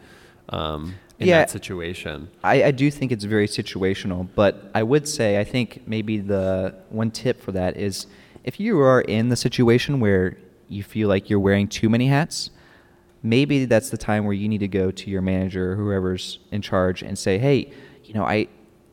[0.50, 1.40] Um, in Yeah.
[1.40, 5.82] that situation I, I do think it's very situational, but I would say I think
[5.88, 8.08] maybe the one tip for that is
[8.44, 12.50] if you are in the situation where you feel like you're wearing too many hats,
[13.24, 16.62] maybe that's the time where you need to go to your manager or whoever's in
[16.62, 17.72] charge and say, hey,
[18.04, 18.48] you know, I,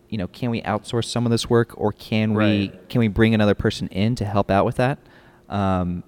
[0.09, 3.35] you know, can we outsource some of this work or can we can we bring
[3.35, 4.99] another person in to help out with that?
[5.49, 6.03] Um,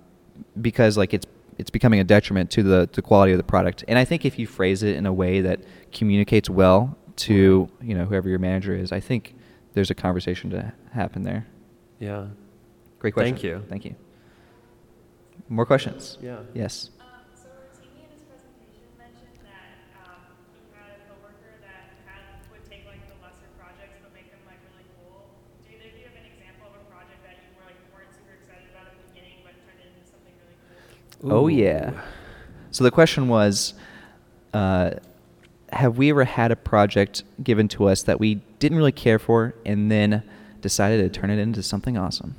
[0.60, 1.26] because like it's
[1.58, 3.84] it's becoming a detriment to the the quality of the product.
[3.88, 5.60] And I think if you phrase it in a way that
[5.92, 9.34] communicates well to you know whoever your manager is, I think
[9.74, 11.46] there's a conversation to happen there.
[11.98, 12.26] yeah
[12.98, 13.34] Great question.
[13.34, 13.62] Thank you.
[13.68, 13.94] Thank you.
[15.48, 16.16] More questions?
[16.22, 16.38] Yeah.
[16.54, 16.88] Yes.
[16.96, 19.76] Um, so Rotimi in his presentation mentioned that
[20.08, 20.24] um,
[20.56, 24.40] he had a coworker that had would take like the lesser projects but make them
[24.48, 25.28] like really cool.
[25.68, 28.08] Do either of you have an example of a project that you were like weren't
[28.16, 30.56] super excited about at the beginning but turned into something really
[31.24, 31.32] cool?
[31.32, 31.92] Oh yeah.
[32.70, 33.74] So the question was,
[34.52, 34.90] uh,
[35.72, 39.54] have we ever had a project given to us that we didn't really care for
[39.64, 40.22] and then
[40.60, 42.36] decided to turn it into something awesome?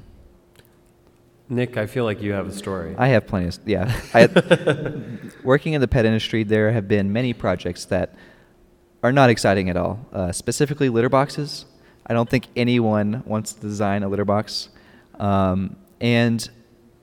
[1.47, 2.95] Nick, I feel like you have a story.
[2.97, 3.93] I have plenty of yeah.
[4.13, 4.27] I,
[5.43, 8.15] working in the pet industry, there have been many projects that
[9.03, 9.99] are not exciting at all.
[10.11, 11.65] Uh, specifically, litter boxes.
[12.07, 14.69] I don't think anyone wants to design a litter box,
[15.19, 16.47] um, and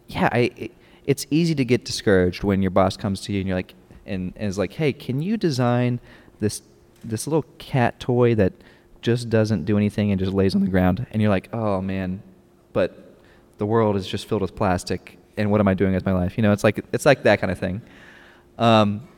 [0.08, 0.50] yeah, I.
[0.56, 0.72] It,
[1.06, 3.74] it's easy to get discouraged when your boss comes to you and you're like,
[4.06, 6.00] and, and is like, hey, can you design
[6.40, 6.62] this
[7.04, 8.52] this little cat toy that
[9.00, 11.06] just doesn't do anything and just lays on the ground?
[11.10, 12.22] And you're like, oh man,
[12.72, 13.16] but
[13.58, 16.36] the world is just filled with plastic and what am i doing with my life?
[16.36, 17.82] You know it's like it's like that kind of thing.
[18.58, 19.08] Um,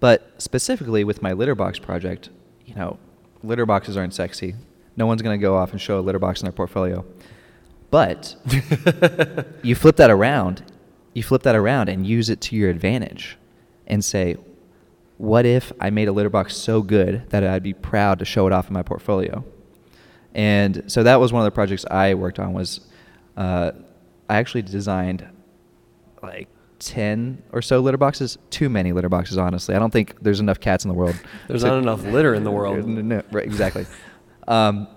[0.00, 2.30] but specifically with my litter box project
[2.64, 2.98] you know
[3.42, 4.54] litter boxes aren't sexy.
[4.96, 7.04] No one's going to go off and show a litter box in their portfolio.
[7.90, 8.36] But
[9.62, 10.62] you flip that around
[11.14, 13.38] you flip that around and use it to your advantage
[13.86, 14.36] and say
[15.16, 18.46] what if i made a litter box so good that i'd be proud to show
[18.46, 19.44] it off in my portfolio
[20.34, 22.80] and so that was one of the projects I worked on was
[23.36, 23.70] uh,
[24.28, 25.24] I actually designed
[26.22, 26.48] like
[26.80, 28.36] 10 or so litter boxes.
[28.50, 29.74] Too many litter boxes, honestly.
[29.74, 31.14] I don't think there's enough cats in the world.
[31.48, 32.84] There's to- not enough litter in the world.
[32.84, 33.86] No, no, right, exactly.
[34.48, 34.88] um,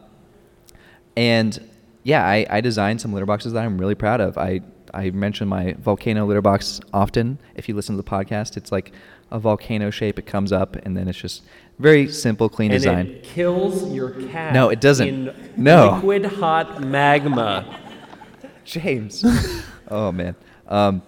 [1.15, 1.69] and
[2.03, 4.37] yeah, I, I designed some litter boxes that I'm really proud of.
[4.37, 4.61] I,
[4.93, 7.39] I mention my volcano litter box often.
[7.55, 8.91] If you listen to the podcast, it's like
[9.31, 10.17] a volcano shape.
[10.19, 11.43] It comes up, and then it's just
[11.79, 13.07] very simple, clean and design.
[13.07, 14.53] it kills your cat.
[14.53, 15.07] No, it doesn't.
[15.07, 15.95] In No.
[15.95, 17.79] liquid hot magma.
[18.65, 19.23] James.
[19.89, 20.35] oh man.
[20.67, 21.01] Um,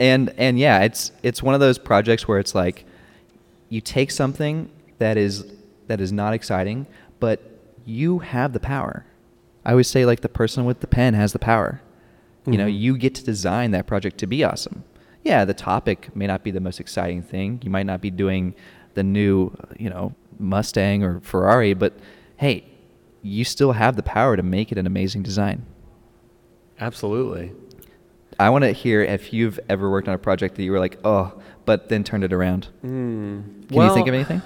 [0.00, 2.84] and and yeah, it's it's one of those projects where it's like
[3.68, 5.44] you take something that is
[5.86, 6.86] that is not exciting,
[7.20, 7.40] but
[7.84, 9.04] you have the power.
[9.64, 11.80] I always say like the person with the pen has the power.
[12.46, 12.78] You know, Mhm.
[12.78, 14.84] you get to design that project to be awesome.
[15.22, 17.60] Yeah, the topic may not be the most exciting thing.
[17.64, 18.54] You might not be doing
[18.94, 21.94] the new, you know, Mustang or Ferrari, but
[22.36, 22.64] hey,
[23.22, 25.64] you still have the power to make it an amazing design.
[26.80, 27.52] Absolutely.
[28.38, 30.98] I want to hear if you've ever worked on a project that you were like,
[31.04, 32.68] oh, but then turned it around.
[32.84, 33.68] Mm.
[33.68, 34.42] Can you think of anything?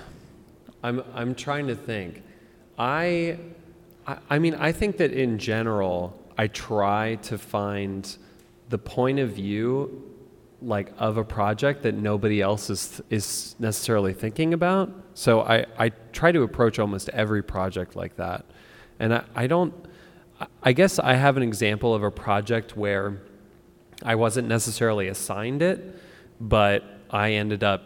[0.85, 2.23] I'm I'm trying to think.
[2.79, 3.39] I,
[4.07, 8.17] I I mean I think that in general I try to find
[8.69, 10.05] the point of view
[10.63, 14.91] like of a project that nobody else is is necessarily thinking about.
[15.15, 18.45] So I I try to approach almost every project like that.
[19.01, 19.75] And I, I don't
[20.63, 23.21] I- guess I have an example of a project where
[24.05, 26.01] I wasn't necessarily assigned it,
[26.41, 27.83] but I ended up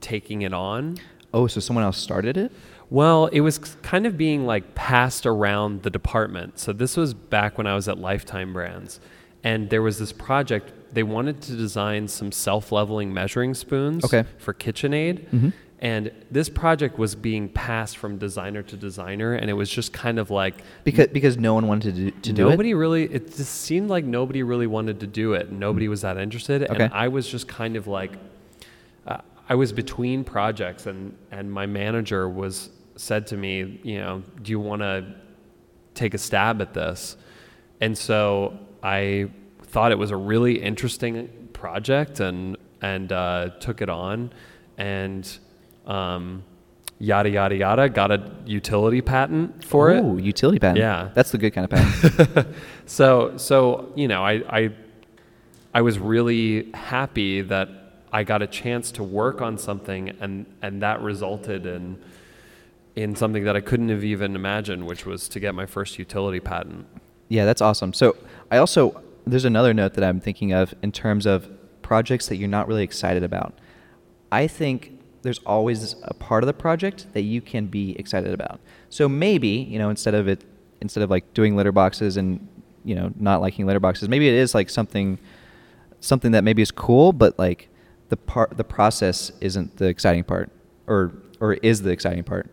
[0.00, 0.98] taking it on.
[1.32, 2.52] Oh, so someone else started it?
[2.90, 6.58] Well, it was kind of being like passed around the department.
[6.58, 9.00] So this was back when I was at Lifetime Brands.
[9.42, 14.24] And there was this project, they wanted to design some self leveling measuring spoons Okay.
[14.38, 15.28] for KitchenAid.
[15.30, 15.52] Mhm.
[15.78, 19.34] And this project was being passed from designer to designer.
[19.34, 22.32] And it was just kind of like Because because no one wanted to do, to
[22.32, 22.74] do nobody it.
[22.76, 25.52] really, it just seemed like nobody really wanted to do it.
[25.52, 26.62] Nobody was that interested.
[26.70, 26.84] Okay.
[26.84, 28.12] And I was just kind of like,
[29.06, 29.18] uh,
[29.48, 34.50] I was between projects, and and my manager was said to me, you know, do
[34.50, 35.14] you want to
[35.94, 37.16] take a stab at this?
[37.80, 39.28] and so I
[39.62, 44.32] thought it was a really interesting project and and uh, took it on
[44.78, 45.38] and
[45.86, 46.44] um,
[46.98, 50.02] yada yada yada got a utility patent for it.
[50.02, 50.78] Ooh, utility patent.
[50.78, 51.10] Yeah.
[51.14, 52.48] That's the good kind of patent.
[52.86, 54.70] So so you know I I
[55.74, 57.68] I was really happy that
[58.12, 61.98] I got a chance to work on something and and that resulted in
[62.96, 66.40] in something that I couldn't have even imagined, which was to get my first utility
[66.40, 66.86] patent.
[67.28, 67.92] Yeah, that's awesome.
[67.92, 68.16] So
[68.50, 71.48] I also there's another note that I'm thinking of in terms of
[71.82, 73.54] projects that you're not really excited about.
[74.32, 78.60] I think there's always a part of the project that you can be excited about.
[78.90, 80.44] So maybe, you know, instead of it
[80.80, 82.46] instead of like doing litter boxes and,
[82.84, 85.18] you know, not liking litter boxes, maybe it is like something
[86.00, 87.68] something that maybe is cool, but like
[88.08, 90.50] the part the process isn't the exciting part
[90.86, 92.48] or or is the exciting part.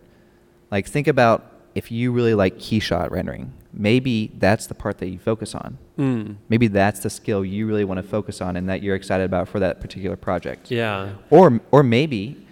[0.74, 5.20] Like think about if you really like KeyShot rendering, maybe that's the part that you
[5.20, 5.78] focus on.
[6.00, 6.38] Mm.
[6.50, 9.48] Maybe that's the skill you really want to focus on and that you're excited about
[9.48, 10.72] for that particular project.
[10.72, 11.14] Yeah.
[11.30, 12.48] Or or maybe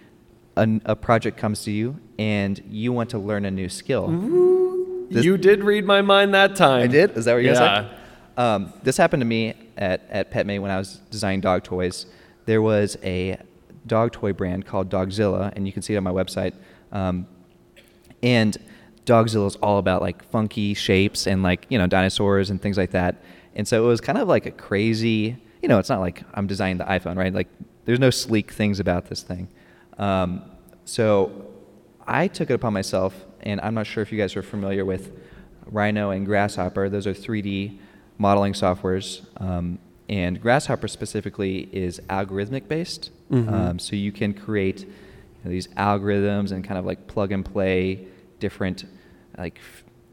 [0.56, 4.08] an, a project comes to you and you want to learn a new skill.
[5.10, 6.84] This- you did read my mind that time.
[6.84, 7.18] I did.
[7.18, 7.88] Is that what you're yeah.
[8.38, 8.56] gonna?
[8.56, 12.06] Um, this happened to me at at PetMate when I was designing dog toys.
[12.46, 13.40] There was a
[13.88, 16.54] dog toy brand called Dogzilla, and you can see it on my website.
[16.92, 17.26] Um,
[18.24, 18.58] and
[19.06, 22.92] Dogzilla is all about like funky shapes and like you know dinosaurs and things like
[22.92, 23.24] that.
[23.56, 25.38] And so it was kind of like a crazy.
[25.62, 27.34] You know, it's not like I'm designing the iPhone, right?
[27.34, 27.48] Like
[27.86, 29.48] there's no sleek things about this thing.
[29.98, 30.42] Um,
[30.86, 31.48] so
[32.08, 35.12] I took it upon myself, and I'm not sure if you guys are familiar with
[35.68, 36.90] Rhino and Grasshopper.
[36.90, 37.78] Those are 3D
[38.18, 39.26] modeling softwares.
[39.42, 39.80] Um,
[40.10, 43.12] and Grasshopper specifically is algorithmic based.
[43.32, 43.52] Mhm.
[43.52, 44.88] Um, so you can create you
[45.46, 48.08] know, these algorithms and kind of like plug and play
[48.42, 48.84] different
[49.38, 49.60] like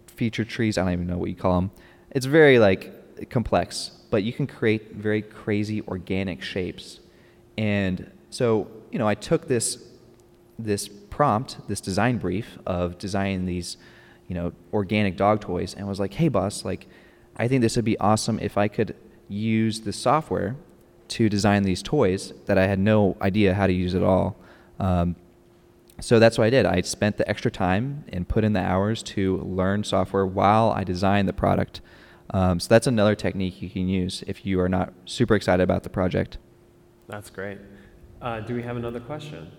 [0.06, 0.78] feature trees.
[0.78, 1.70] I don't even know what you call them.
[2.12, 7.00] It's very like complex, but you can create very crazy organic shapes.
[7.56, 9.84] And so, you know, I took this
[10.60, 13.76] this prompt, this design brief of designing these,
[14.26, 16.86] you know, organic dog toys, and was like, "Hey, boss, like,
[17.36, 18.96] I think this would be awesome if I could
[19.28, 20.56] use the software
[21.08, 24.36] to design these toys that I had no idea how to use at all."
[24.80, 25.16] Um,
[26.00, 26.66] so that's what I did.
[26.66, 30.84] I spent the extra time and put in the hours to learn software while I
[30.84, 31.80] designed the product.
[32.30, 35.82] Um, so that's another technique you can use if you are not super excited about
[35.82, 36.38] the project.
[37.08, 37.58] That's great.
[38.20, 39.50] Uh, do we have another question?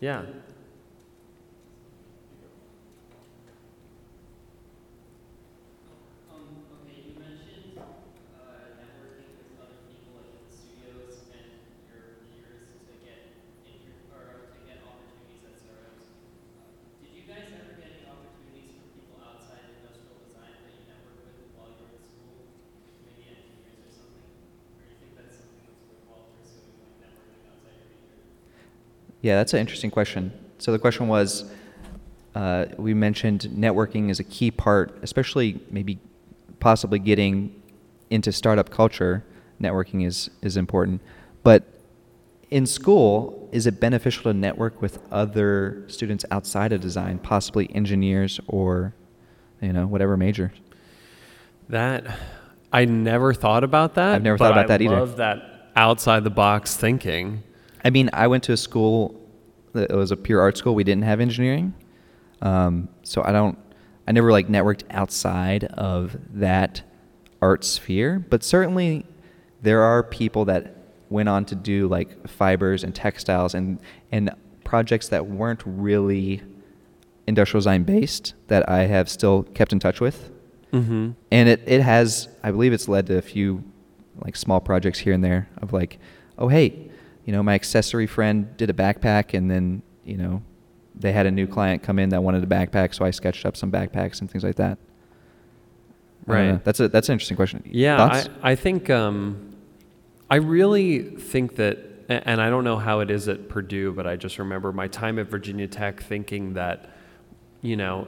[0.00, 0.22] Yeah.
[6.30, 11.46] Um, okay, you mentioned, uh, networking with other people like in the studios and
[11.88, 13.20] your peers to get
[13.64, 16.06] inter- or to get opportunities at startups.
[16.58, 16.66] Uh,
[17.02, 21.24] Did you guys ever get any opportunities from people outside industrial design that you networked
[21.24, 22.42] with while you were in school?
[23.06, 24.28] Maybe engineers or something?
[24.76, 28.26] Or you think that's something that's worthwhile pursuing, like networking outside your major?
[29.26, 30.32] Yeah, that's an interesting question.
[30.58, 31.50] So the question was,
[32.36, 35.98] uh, we mentioned networking is a key part, especially maybe
[36.60, 37.60] possibly getting
[38.08, 39.24] into startup culture.
[39.60, 41.00] Networking is is important,
[41.42, 41.64] but
[42.52, 48.38] in school, is it beneficial to network with other students outside of design, possibly engineers
[48.46, 48.94] or,
[49.60, 50.52] you know, whatever major?
[51.68, 52.16] That
[52.72, 54.14] I never thought about that.
[54.14, 55.00] I've never thought about I that either.
[55.00, 57.42] Love that outside the box thinking.
[57.86, 59.14] I mean, I went to a school
[59.72, 60.74] that was a pure art school.
[60.74, 61.72] We didn't have engineering,
[62.42, 63.56] um, so I don't.
[64.08, 66.82] I never like networked outside of that
[67.40, 69.06] art sphere, but certainly
[69.62, 70.74] there are people that
[71.10, 73.78] went on to do like fibers and textiles and
[74.10, 74.32] and
[74.64, 76.42] projects that weren't really
[77.28, 80.28] industrial design based that I have still kept in touch with.
[80.72, 81.12] Mm-hmm.
[81.30, 83.62] And it, it has, I believe it's led to a few
[84.24, 86.00] like small projects here and there of like,
[86.36, 86.90] oh, hey,
[87.26, 90.42] you know, my accessory friend did a backpack and then, you know,
[90.94, 92.94] they had a new client come in that wanted a backpack.
[92.94, 94.78] So I sketched up some backpacks and things like that.
[96.24, 96.64] Right.
[96.64, 97.62] That's a, that's an interesting question.
[97.66, 98.28] Yeah, Thoughts?
[98.42, 99.56] I, I think um,
[100.30, 104.14] I really think that, and I don't know how it is at Purdue, but I
[104.14, 106.90] just remember my time at Virginia Tech thinking that,
[107.60, 108.06] you know,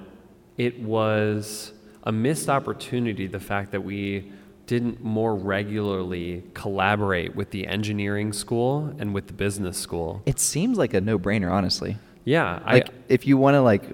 [0.57, 1.73] it was
[2.05, 4.33] a missed opportunity the fact that we
[4.69, 10.23] didn't more regularly collaborate with the engineering school and with the business school.
[10.27, 11.97] it seems like a no brainer, honestly.
[12.25, 13.85] Yeah, Like I, if you want to like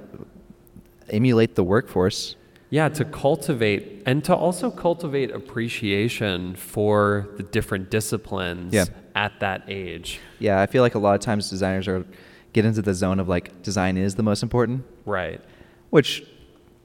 [1.09, 2.37] emulate the workforce,
[2.71, 8.87] Yeah, to cultivate and to also cultivate appreciation for the different disciplines Yeah.
[9.15, 10.19] at that age.
[10.41, 12.05] yeah, I feel like a lot of times designers are
[12.53, 14.85] get into the zone of like design is the most important.
[15.07, 15.41] Right.
[15.91, 16.25] which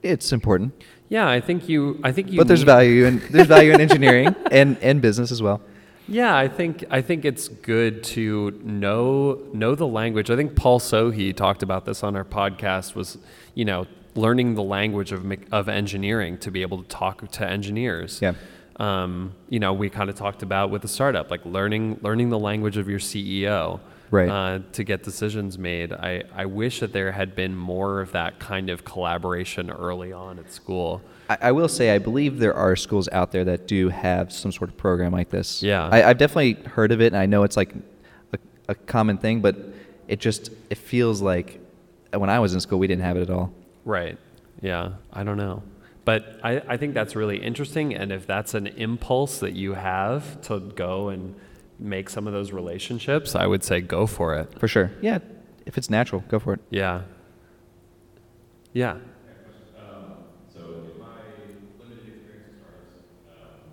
[0.04, 0.72] it's important.
[1.10, 2.00] Yeah, I think you.
[2.04, 2.38] I think you.
[2.38, 5.62] but there's value in there's value in engineering and and business as well.
[6.08, 10.30] Yeah, I think I think it's good to know know the language.
[10.30, 12.96] I think Paul Sohi talked about this on our podcast.
[12.96, 13.18] Was
[13.56, 13.86] you know
[14.16, 18.20] learning the language of of engineering to be able to talk to engineers.
[18.22, 18.34] Yeah.
[18.80, 22.40] Um, you know, we kind of talked about with the startup, like learning learning the
[22.40, 23.80] language of your CEO.
[24.12, 24.30] Right.
[24.30, 25.94] Uh, to get decisions made.
[25.94, 30.40] I, I wish that there had been more of that kind of collaboration early on
[30.40, 31.02] at school.
[31.30, 34.52] I, I will say, I believe there are schools out there that do have some
[34.52, 35.62] sort of program like this.
[35.62, 35.88] Yeah.
[35.88, 37.74] I, I've definitely heard of it, and I know it's like
[38.34, 38.40] a,
[38.70, 39.56] a common thing, but
[40.08, 41.60] it just it feels like
[42.12, 43.54] when I was in school, we didn't have it at all.
[43.86, 44.18] Right.
[44.62, 44.94] Yeah.
[45.14, 45.62] I don't know.
[46.04, 47.94] But I, I think that's really interesting.
[47.94, 51.36] And if that's an impulse that you have to go and
[51.80, 54.60] make some of those relationships, I would say go for it.
[54.60, 54.92] For sure.
[55.02, 55.20] Yeah.
[55.66, 56.62] If it's natural, go for it.
[56.70, 57.04] Yeah.
[58.74, 58.98] Yeah.
[60.54, 61.22] So in my
[61.80, 63.70] limited experience with startups, um,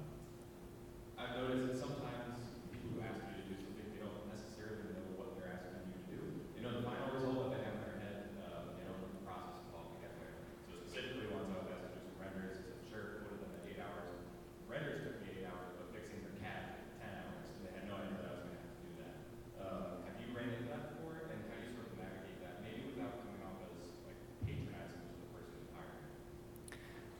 [1.18, 5.04] I've noticed that sometimes people who ask you to do something, they don't necessarily know
[5.16, 6.20] what they're asking you to do.
[6.56, 9.08] They know the final result that they have in their head, um, they don't know
[9.12, 10.36] the process involved to get there.
[10.68, 13.44] So specifically, once I was asked to do some renders, I said, sure, put it
[13.44, 14.20] in at eight hours.
[14.68, 17.84] Renders took me eight hours, but fixing their CAD took ten hours, and they had
[17.88, 19.16] no idea that I was gonna have to do that.
[19.64, 22.54] Um, have you ran into that before, and how do you sort of navigate that,
[22.64, 23.74] maybe without coming off as
[24.08, 26.04] like patronizing to the person who's hiring?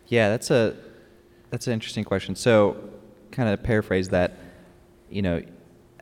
[0.09, 0.76] Yeah, that's a
[1.50, 2.34] that's an interesting question.
[2.34, 2.76] So,
[3.30, 4.38] kind of paraphrase that,
[5.11, 5.42] you know,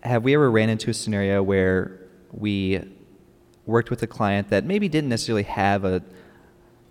[0.03, 2.01] have we ever ran into a scenario where
[2.33, 2.83] we
[3.67, 6.03] worked with a client that maybe didn't necessarily have a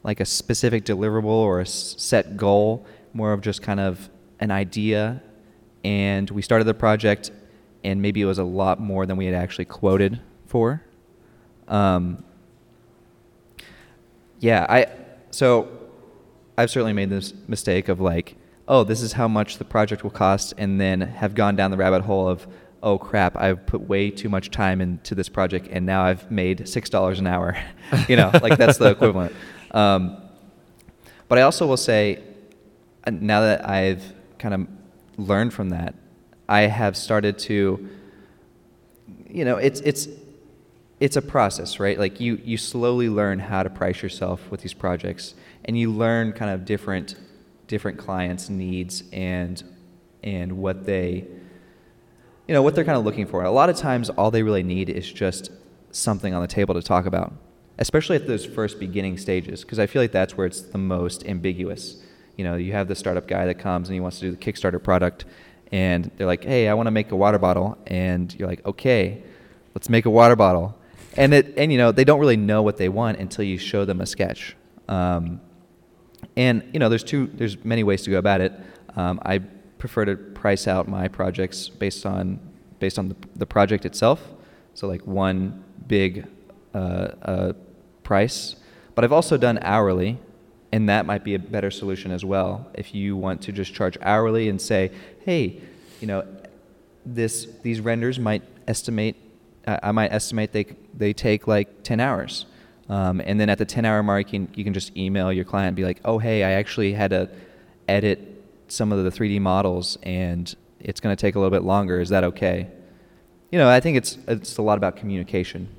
[0.04, 4.10] like a specific deliverable or a set goal, more of just kind of
[4.40, 5.22] an idea,
[5.84, 7.32] and we started the project,
[7.84, 10.84] and maybe it was a lot more than we had actually quoted for.
[11.68, 12.24] Um,
[14.40, 14.88] yeah, I
[15.32, 15.83] so
[16.58, 18.36] I've certainly made this mistake of like,
[18.68, 21.78] oh, this is how much the project will cost, and then have gone down the
[21.78, 22.48] rabbit hole of,
[22.82, 26.68] oh crap, I've put way too much time into this project, and now I've made
[26.68, 27.58] six dollars an hour.
[28.08, 29.34] you know, like that's the equivalent.
[29.72, 30.18] Um,
[31.28, 32.22] but I also will say,
[33.08, 34.04] uh, now that I've
[34.38, 34.68] kind of
[35.18, 35.96] learned from that,
[36.48, 37.90] I have started to,
[39.28, 40.08] you know, it's it's
[41.00, 41.98] it's a process, right?
[41.98, 45.34] Like you you slowly learn how to price yourself with these projects,
[45.66, 47.16] and you learn kind of different
[47.68, 49.64] different clients' needs and
[50.24, 51.26] and what they
[52.48, 53.44] you know what they're kind of looking for.
[53.44, 55.52] A lot of times, all they really need is just
[55.92, 57.34] something on the table to talk about,
[57.80, 61.26] especially at those first beginning stages, because I feel like that's where it's the most
[61.26, 62.04] ambiguous.
[62.36, 64.38] You know, you have the startup guy that comes and he wants to do the
[64.38, 65.26] Kickstarter product,
[65.72, 69.24] and they're like, "Hey, I want to make a water bottle," and you're like, "Okay,
[69.74, 70.78] let's make a water bottle,"
[71.16, 73.86] and it and you know they don't really know what they want until you show
[73.86, 74.58] them a sketch.
[74.90, 75.40] Um,
[76.36, 77.28] and you know, there's two.
[77.28, 78.54] There's many ways to go about it.
[78.96, 79.40] Um, I
[79.78, 82.40] prefer to price out my projects based on
[82.80, 84.22] based on the, the project itself.
[84.74, 86.28] So like one big
[86.74, 87.54] uh, uh,
[88.04, 88.56] price.
[88.96, 90.20] But I've also done hourly,
[90.72, 92.70] and that might be a better solution as well.
[92.74, 94.92] If you want to just charge hourly and say,
[95.26, 95.62] hey,
[96.00, 96.26] you know,
[97.06, 99.16] this these renders might estimate.
[99.66, 102.46] Uh, I might estimate they they take like 10 hours.
[102.90, 105.46] Um, and then at the 10 hour mark, you can, you can just email your
[105.46, 107.30] client and be like, oh, hey, I actually had to
[107.88, 112.00] edit some of the 3D models and it's going to take a little bit longer.
[112.02, 112.68] Is that okay?
[113.52, 115.70] You know, I think it's, it's a lot about communication.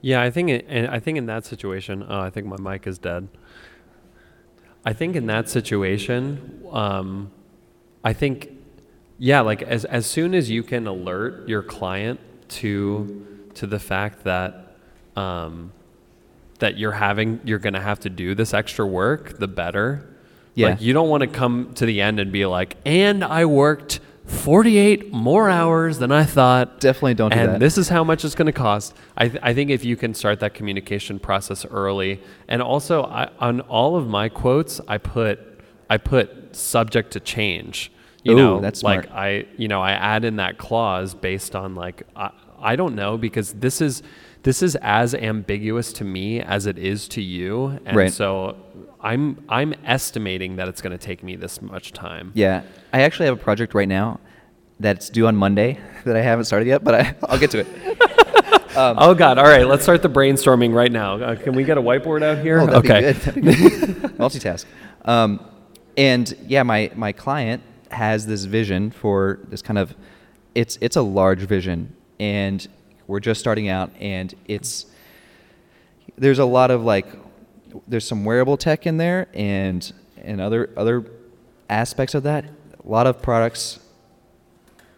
[0.00, 2.86] Yeah, I think it, and I think in that situation, oh, I think my mic
[2.86, 3.26] is dead.
[4.84, 7.30] I think in that situation, um,
[8.04, 8.50] I think,
[9.16, 12.20] yeah, like as as soon as you can alert your client
[12.60, 14.76] to to the fact that
[15.16, 15.72] um,
[16.58, 20.08] that you're having you're going to have to do this extra work, the better.
[20.54, 20.70] Yeah.
[20.70, 24.00] Like you don't want to come to the end and be like, and I worked
[24.26, 26.80] 48 more hours than I thought.
[26.80, 27.60] Definitely don't do and that.
[27.60, 28.96] this is how much it's going to cost.
[29.16, 33.30] I, th- I think if you can start that communication process early, and also I,
[33.38, 35.40] on all of my quotes, I put
[35.90, 37.92] I put subject to change.
[38.22, 39.10] You Ooh, know, that's like.
[39.10, 43.18] I you know I add in that clause based on like I, I don't know
[43.18, 44.02] because this is
[44.44, 48.12] this is as ambiguous to me as it is to you, and Right.
[48.12, 48.56] so
[49.00, 52.30] I'm I'm estimating that it's going to take me this much time.
[52.34, 52.62] Yeah.
[52.92, 54.20] I actually have a project right now
[54.80, 57.66] that's due on Monday that I haven't started yet, but I, I'll get to it.
[58.76, 59.38] Um, oh God!
[59.38, 61.14] All right, let's start the brainstorming right now.
[61.14, 62.60] Uh, can we get a whiteboard out here?
[62.60, 62.94] Oh, okay.
[62.94, 63.16] be good.
[63.16, 63.88] That'd be good.
[64.18, 64.64] Multitask.
[65.04, 65.38] Um,
[65.96, 69.94] and yeah, my, my client has this vision for this kind of,
[70.56, 72.66] it's, it's a large vision and
[73.06, 74.86] we're just starting out and it's,
[76.16, 77.06] there's a lot of like
[77.88, 79.92] there's some wearable tech in there and
[80.22, 81.04] and other other
[81.68, 82.44] aspects of that.
[82.44, 83.80] A lot of products,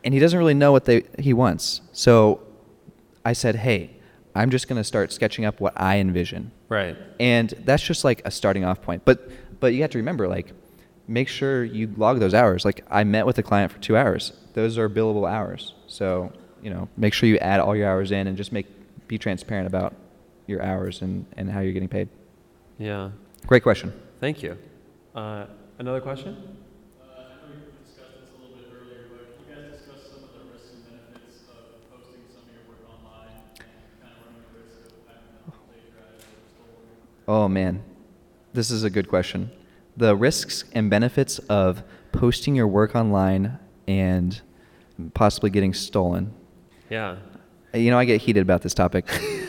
[0.04, 1.80] and he doesn't really know what they he wants.
[1.92, 2.40] So
[3.24, 3.96] I said, hey,
[4.34, 6.96] I'm just going to start sketching up what I envision, Right.
[7.18, 9.04] and that's just like a starting off point.
[9.04, 9.30] But
[9.60, 10.52] but you have to remember like
[11.08, 12.64] make sure you log those hours.
[12.64, 14.32] Like I met with a client for two hours.
[14.52, 15.74] Those are billable hours.
[15.86, 16.32] So
[16.66, 18.66] you know make sure you add all your hours in and just make
[19.06, 19.94] be transparent about
[20.48, 22.08] your hours and, and how you're getting paid.
[22.76, 23.10] Yeah.
[23.46, 23.92] Great question.
[24.18, 24.58] Thank you.
[25.14, 25.46] Uh,
[25.78, 26.36] another question?
[27.00, 30.10] Uh, I know we discussed this a little bit earlier, but can you guys discuss
[30.10, 33.58] some of the risks and benefits of posting some of your work online and
[34.02, 36.98] kind of running the risk of having them plagiarized or stolen?
[37.28, 37.84] Oh man,
[38.54, 39.52] this is a good question.
[39.96, 43.56] The risks and benefits of posting your work online
[43.86, 44.40] and
[45.14, 46.34] possibly getting stolen.
[46.88, 47.16] Yeah.
[47.74, 49.06] You know, I get heated about this topic.
[49.06, 49.48] Nick's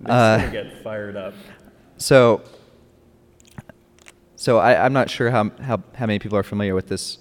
[0.06, 1.32] Uh, get fired up.
[1.96, 2.42] So,
[4.36, 7.18] so I, I'm not sure how, how, how many people are familiar with this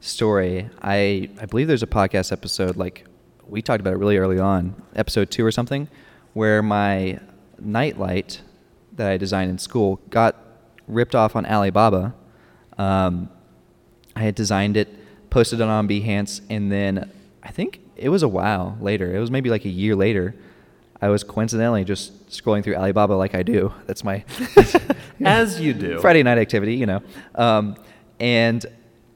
[0.00, 0.70] story.
[0.80, 3.06] I, I believe there's a podcast episode, like
[3.46, 5.88] we talked about it really early on, episode two or something,
[6.32, 7.18] where my
[7.58, 8.40] nightlight
[8.94, 10.36] that I designed in school got
[10.86, 12.14] ripped off on Alibaba.
[12.78, 13.28] Um,
[14.16, 14.88] I had designed it,
[15.30, 17.10] posted it on Behance, and then
[17.42, 19.14] I think it was a while later.
[19.14, 20.34] It was maybe like a year later.
[21.00, 23.72] I was coincidentally just scrolling through Alibaba like I do.
[23.86, 24.24] That's my
[25.24, 26.00] As you do.
[26.00, 27.02] Friday night activity, you know.
[27.34, 27.76] Um,
[28.20, 28.64] and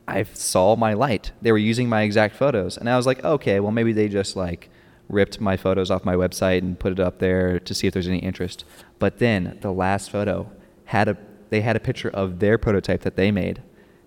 [0.09, 1.33] I saw my light.
[1.43, 4.37] They were using my exact photos, and I was like, okay, well maybe they just
[4.37, 4.71] like
[5.09, 8.09] ripped my photos off my website and put it up there to see if there's
[8.09, 8.65] any interest.
[8.99, 10.51] But then the last photo
[10.87, 11.17] had a
[11.51, 13.63] they had a picture of their prototype that they made,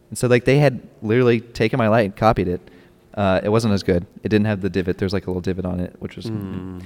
[0.09, 2.69] and so like they had literally taken my light and copied it.
[3.19, 4.05] Uh, it wasn't as good.
[4.23, 4.97] It didn't have the divot.
[4.97, 6.27] There's like a little divot on it, which was.
[6.27, 6.81] Mm.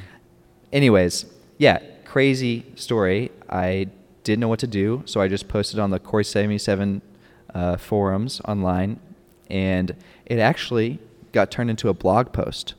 [0.72, 1.28] Anyways,
[1.60, 3.30] yeah, crazy story.
[3.52, 3.90] I
[4.24, 7.04] didn't know what to do, so I just posted on the Core 77
[7.54, 9.00] uh, forums online,
[9.52, 10.98] and it actually
[11.34, 12.74] got turned into a blog post.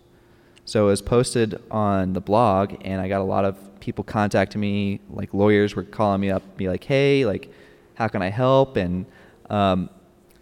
[0.65, 4.61] So it was posted on the blog, and I got a lot of people contacting
[4.61, 4.99] me.
[5.09, 7.53] Like lawyers were calling me up, be like, "Hey, like,
[7.95, 9.07] how can I help?" And
[9.49, 9.91] um,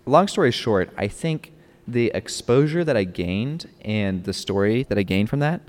[0.06, 1.51] long story short, I think
[1.92, 5.60] the exposure that I gained and the story that I gained from that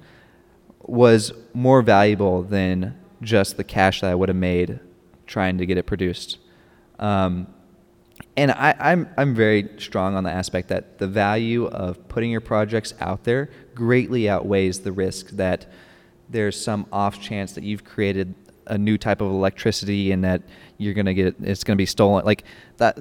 [0.81, 4.79] was more valuable than just the cash that I would have made
[5.27, 6.39] trying to get it produced.
[6.99, 7.47] Um,
[8.35, 12.41] and I, I'm I'm very strong on the aspect that the value of putting your
[12.41, 15.65] projects out there greatly outweighs the risk that
[16.29, 18.33] there's some off chance that you've created
[18.67, 20.41] a new type of electricity and that
[20.77, 22.25] you're gonna get it's gonna be stolen.
[22.25, 22.43] Like
[22.77, 22.99] that,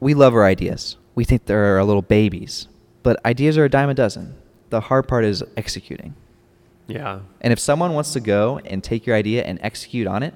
[0.00, 0.96] we love our ideas.
[1.18, 2.68] We think they're our little babies,
[3.02, 4.36] but ideas are a dime a dozen.
[4.70, 6.14] The hard part is executing.
[6.86, 7.22] Yeah.
[7.40, 10.32] And if someone wants to go and take your idea and execute on it,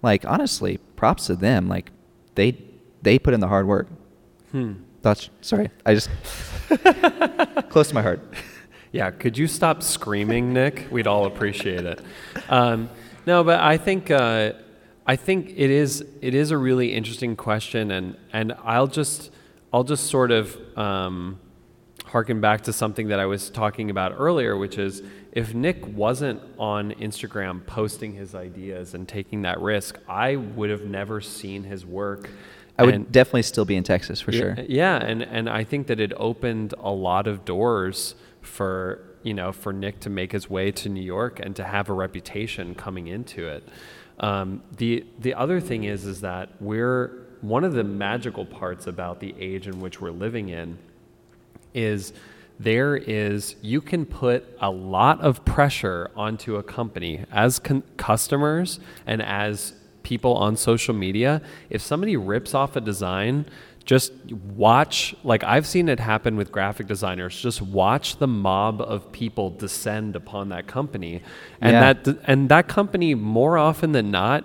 [0.00, 1.68] like honestly, props to them.
[1.68, 1.90] Like
[2.34, 2.56] they
[3.02, 3.88] they put in the hard work.
[4.52, 4.72] Hmm.
[5.02, 6.08] That's sorry, I just
[7.68, 8.20] close to my heart.
[8.90, 10.88] Yeah, could you stop screaming, Nick?
[10.90, 12.00] We'd all appreciate it.
[12.48, 12.88] Um,
[13.26, 14.52] no, but I think uh,
[15.06, 19.30] I think it is it is a really interesting question, and and I'll just
[19.72, 21.40] I'll just sort of um,
[22.04, 25.02] harken back to something that I was talking about earlier, which is
[25.32, 30.82] if Nick wasn't on Instagram posting his ideas and taking that risk, I would have
[30.84, 32.28] never seen his work.
[32.78, 34.56] I would And- definitely still be in Texas for yeah, sure.
[34.68, 39.52] Yeah, and and I think that it opened a lot of doors for you know
[39.52, 43.06] for Nick to make his way to New York and to have a reputation coming
[43.08, 43.66] into it.
[44.20, 49.20] Um, the the other thing is is that we're one of the magical parts about
[49.20, 50.78] the age in which we're living in
[51.74, 52.12] is
[52.58, 58.78] there is you can put a lot of pressure onto a company as con- customers
[59.06, 61.40] and as people on social media
[61.70, 63.44] if somebody rips off a design
[63.84, 64.12] just
[64.54, 69.50] watch like i've seen it happen with graphic designers just watch the mob of people
[69.50, 71.22] descend upon that company
[71.60, 71.92] and Yeah.
[71.94, 74.44] that and that company more often than not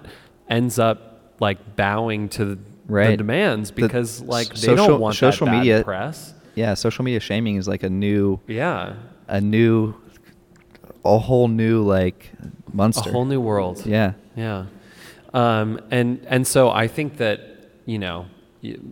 [0.49, 3.17] ends up like bowing to the Right.
[3.17, 7.57] demands The because like they social- don't want social media- press Yeah, social media shaming
[7.57, 8.93] is like a new yeah
[9.27, 9.93] a new
[11.05, 12.31] a whole new like
[12.73, 13.09] monster.
[13.09, 14.13] a whole new world Yeah.
[14.35, 14.65] yeah
[15.33, 17.39] um, and and so i think that
[17.85, 18.25] you know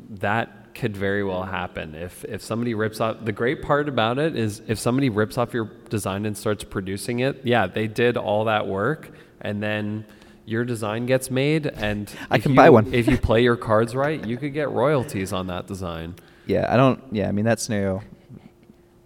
[0.10, 4.36] that could very well happen if if somebody rips off the great part about it
[4.36, 8.44] is if somebody rips off your design and starts producing it yeah they did all
[8.46, 9.10] that work
[9.42, 10.06] and then
[10.46, 12.94] your design gets made and I can you- buy one.
[12.94, 16.16] if you play your cards right you could get royalties on that design
[16.48, 17.02] Yeah, I don't.
[17.12, 18.04] Yeah, I mean that scenario,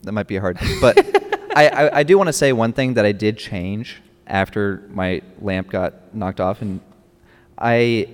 [0.03, 0.57] that might be hard.
[0.81, 0.97] But
[1.55, 5.21] I, I, I do want to say one thing that I did change after my
[5.39, 6.81] lamp got knocked off, and
[7.57, 8.07] I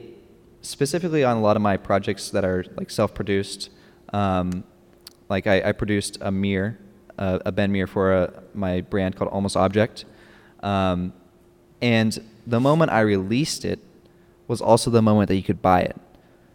[0.62, 3.70] specifically on a lot of my projects that are like self-produced.
[4.14, 4.64] Um,
[5.30, 6.78] like I, I produced a mirror,
[7.18, 10.06] uh, a bend mirror for a, my brand called Almost Object,
[10.62, 11.14] um,
[11.86, 13.80] and the moment I released it
[14.48, 15.96] was also the moment that you could buy it.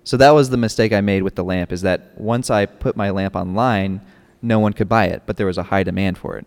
[0.02, 1.70] So that was the mistake I made with the lamp.
[1.72, 4.00] Is that once I put my lamp online,
[4.42, 6.46] no one could buy it, but there was a high demand for it.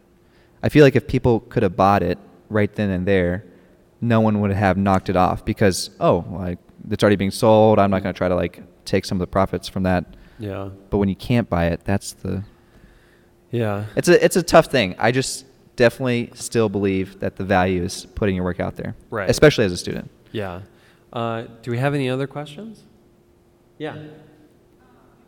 [0.62, 2.18] I feel like if people could have bought it
[2.50, 3.46] right then and there,
[4.02, 6.60] no one would have knocked it off because oh, like
[6.90, 7.80] it's already being sold.
[7.80, 10.04] I'm not going to try to like take some of the profits from that.
[10.40, 10.70] Yeah.
[10.90, 12.44] But when you can't buy it, that's the
[13.52, 13.86] Yeah.
[13.96, 14.96] it's a it's a tough thing.
[15.00, 19.30] I just definitely still believe that the value is putting your work out there, Right.
[19.30, 20.10] Especially as a student.
[20.32, 20.62] Yeah.
[21.12, 22.84] Uh, do we have any other questions?
[23.78, 23.92] Yeah.
[23.94, 24.10] Um, you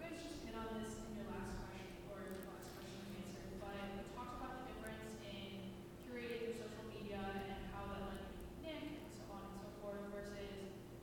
[0.02, 3.54] guys just hit on this in your last question, or your last question you answered,
[3.62, 8.26] but you talked about the difference in curating your social media and how that like
[8.66, 10.42] Nick and so on and so forth versus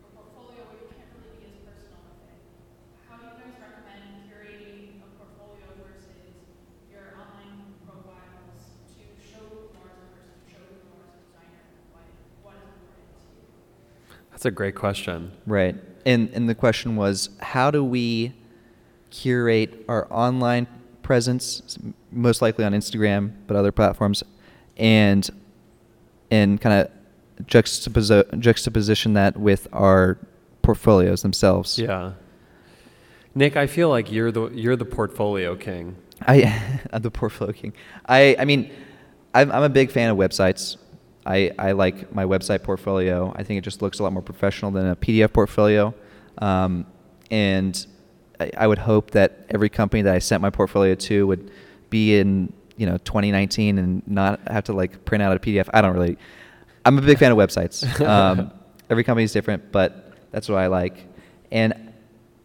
[0.03, 2.39] your portfolio where you can't really be as personal with it.
[3.07, 6.35] How do you guys recommend curating a portfolio versus
[6.91, 8.67] your online profiles
[8.99, 11.63] to show who you are as a person, show who you are as a designer?
[11.95, 12.07] What
[12.43, 13.47] what is important to you?
[14.43, 15.31] That's a great question.
[15.47, 15.77] Right.
[16.05, 18.33] And and the question was how do we
[19.11, 20.67] curate our online
[21.05, 21.79] presence
[22.11, 24.25] most likely on Instagram but other platforms
[24.77, 25.31] and
[26.33, 30.19] and kind of juxtapose juxtaposition that with our
[30.63, 31.79] portfolios themselves.
[31.79, 32.15] Yeah.
[33.37, 35.95] Nick, I feel like you're the you're the portfolio king.
[36.27, 37.75] I the portfolio king.
[38.07, 38.73] I I mean,
[39.35, 40.79] I'm I'm a big fan of websites.
[41.25, 43.33] I I like my website portfolio.
[43.37, 45.95] I think it just looks a lot more professional than a PDF portfolio.
[46.39, 46.87] Um,
[47.31, 47.87] and
[48.41, 51.51] I, I would hope that every company that I sent my portfolio to would
[51.91, 55.69] be in you know 2019 and not have to like print out a PDF.
[55.73, 56.19] I don't really.
[56.85, 57.83] I'm a big fan of websites.
[58.07, 58.53] Um,
[58.91, 61.07] every company is different, but that's what I like.
[61.51, 61.93] And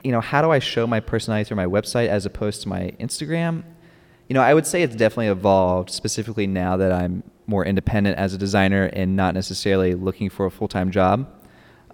[0.03, 2.93] you know, how do I show my personality through my website as opposed to my
[2.99, 3.63] Instagram?
[4.29, 8.33] You know, I would say it's definitely evolved, specifically now that I'm more independent as
[8.33, 11.27] a designer and not necessarily looking for a full time job.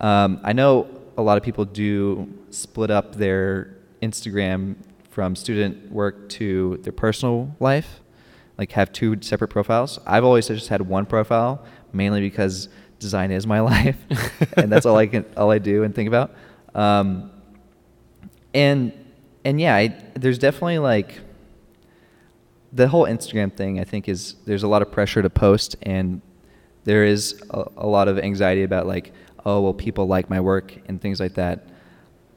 [0.02, 4.76] Um, I know a lot of people do split up their Instagram
[5.12, 8.02] from student work to their personal life,
[8.58, 10.00] like have two separate profiles.
[10.08, 13.98] I've always just had one profile, mainly because design is my life,
[14.58, 16.34] and that's all I can, all I do and think about.
[16.74, 17.32] Um,
[18.56, 18.92] and
[19.46, 21.20] and yeah, I, there's definitely like
[22.74, 23.80] the whole Instagram thing.
[23.80, 26.22] I think is there's a lot of pressure to post, and
[26.84, 29.14] there is a, a lot of anxiety about like,
[29.46, 31.68] oh, well, people like my work and things like that.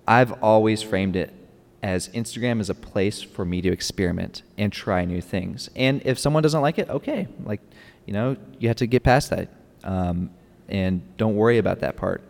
[0.07, 1.32] I've always framed it
[1.82, 5.70] as Instagram is a place for me to experiment and try new things.
[5.74, 7.61] And if someone doesn't like it, okay, like
[8.07, 9.49] you know, you have to get past that,
[9.82, 10.30] um,
[10.68, 12.22] and don't worry about that part.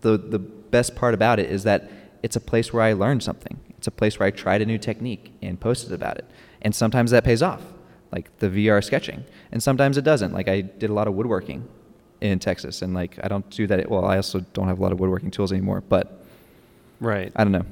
[0.00, 1.90] the The best part about it is that
[2.22, 3.60] it's a place where I learned something.
[3.76, 6.24] It's a place where I tried a new technique and posted about it.
[6.62, 7.62] And sometimes that pays off,
[8.10, 10.32] like the VR sketching, and sometimes it doesn't.
[10.32, 11.68] Like I did a lot of woodworking
[12.20, 13.90] in Texas, and like I don't do that.
[13.90, 16.22] Well, I also don't have a lot of woodworking tools anymore, but
[17.02, 17.32] Right.
[17.34, 17.66] I don't know.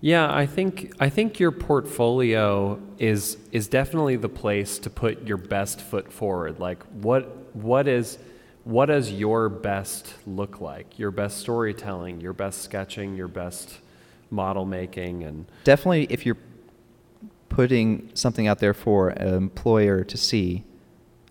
[0.00, 5.36] Yeah, I think I think your portfolio is is definitely the place to put your
[5.36, 6.60] best foot forward.
[6.60, 8.18] Like what what is
[8.62, 10.98] what does your best look like?
[10.98, 13.78] Your best storytelling, your best sketching, your best
[14.30, 16.36] model making and definitely if you're
[17.48, 20.64] putting something out there for an employer to see,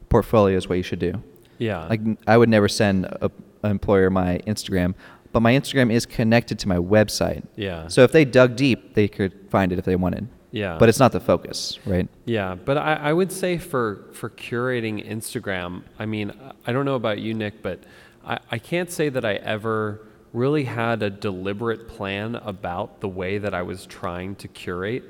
[0.09, 1.21] portfolio is what you should do.
[1.57, 1.85] yeah.
[1.87, 3.31] Like I would never send a,
[3.63, 4.95] an employer my Instagram,
[5.31, 7.43] but my Instagram is connected to my website.
[7.55, 7.87] Yeah.
[7.87, 10.27] So if they dug deep, they could find it if they wanted.
[10.51, 10.77] Yeah.
[10.79, 12.07] But it's not the focus, right?
[12.23, 16.31] Yeah, but I, I would say for for curating Instagram, I mean,
[16.65, 17.83] I don't know about you, Nick, but
[18.25, 23.37] I, I can't say that I ever really had a deliberate plan about the way
[23.37, 25.03] that I was trying to curate.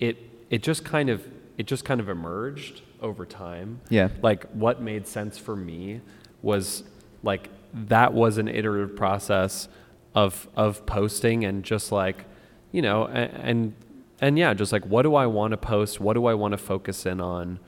[0.00, 0.16] It
[0.52, 1.26] it just kind of
[1.58, 3.80] it just kind of emerged over time.
[3.88, 4.10] Yeah.
[4.22, 6.00] Like what made sense for me
[6.42, 6.84] was
[7.24, 9.66] like that was an iterative process
[10.14, 12.26] of of posting and just like
[12.70, 13.74] you know and and,
[14.20, 16.58] and yeah just like what do i want to post what do i want to
[16.58, 17.58] focus in on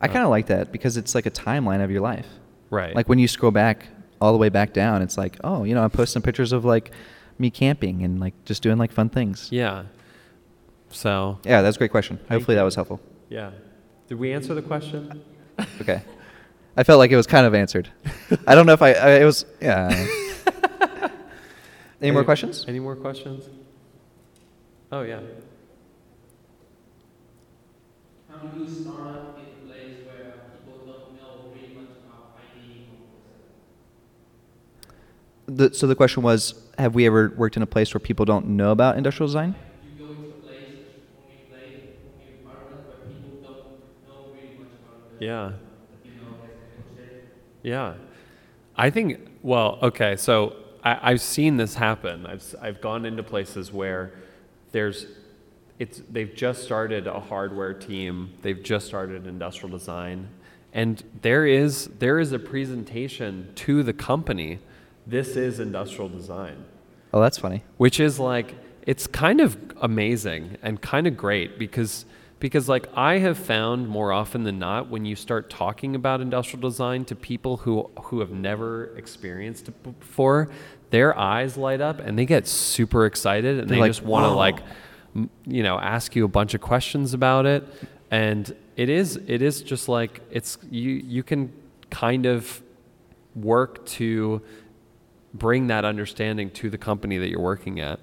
[0.00, 2.26] I kind of um, like that because it's like a timeline of your life.
[2.68, 3.86] right Like when you scroll back
[4.20, 6.90] all the way back down, it's like, oh, you know, I'm posting pictures of like
[7.38, 9.48] me camping and like just doing like fun things.
[9.50, 9.84] yeah
[10.94, 12.18] so Yeah, that's a great question.
[12.30, 13.00] Hopefully that was helpful.
[13.28, 13.50] yeah
[14.08, 15.22] did we answer the question
[15.80, 16.02] Okay.
[16.76, 17.88] I felt like it was kind of answered.
[18.48, 19.88] I don't know if I, I it was, yeah.
[22.02, 22.64] Any more questions?
[22.68, 23.48] any more questions
[24.92, 25.20] oh yeah
[28.30, 30.34] How do you start in a place where
[30.66, 32.86] people don't know really much about ID
[35.46, 38.46] The, so the question was, have we ever worked in a place where people don't
[38.48, 39.54] know about industrial design?
[39.98, 40.58] You go into a place,
[41.22, 43.64] only play, only environment, but people don't
[44.08, 45.13] know really much about it.
[45.24, 45.52] Yeah.
[46.04, 47.10] You know, like, they say,
[47.62, 47.94] Yeah.
[48.76, 52.26] I think, well, okay, so I, I've seen this happen.
[52.26, 54.12] I've, s- I've gone into places where
[54.72, 55.06] there's,
[55.78, 60.28] it's, they've just started a hardware team, they've just started industrial design,
[60.72, 64.58] and there is, there is a presentation to the company.
[65.06, 66.64] This is industrial design
[67.12, 67.62] Oh, that's funny.
[67.76, 68.54] which is like
[68.86, 72.04] it's kind of amazing and kind of great because
[72.44, 76.60] because like I have found more often than not when you start talking about industrial
[76.60, 80.50] design to people who who have never experienced it before,
[80.90, 84.26] their eyes light up and they get super excited and They're they like, just want
[84.26, 84.60] to like
[85.46, 87.66] you know ask you a bunch of questions about it.
[88.10, 91.50] And it is it is just like it's you you can
[91.88, 92.62] kind of
[93.34, 94.42] work to
[95.32, 98.00] bring that understanding to the company that you're working at.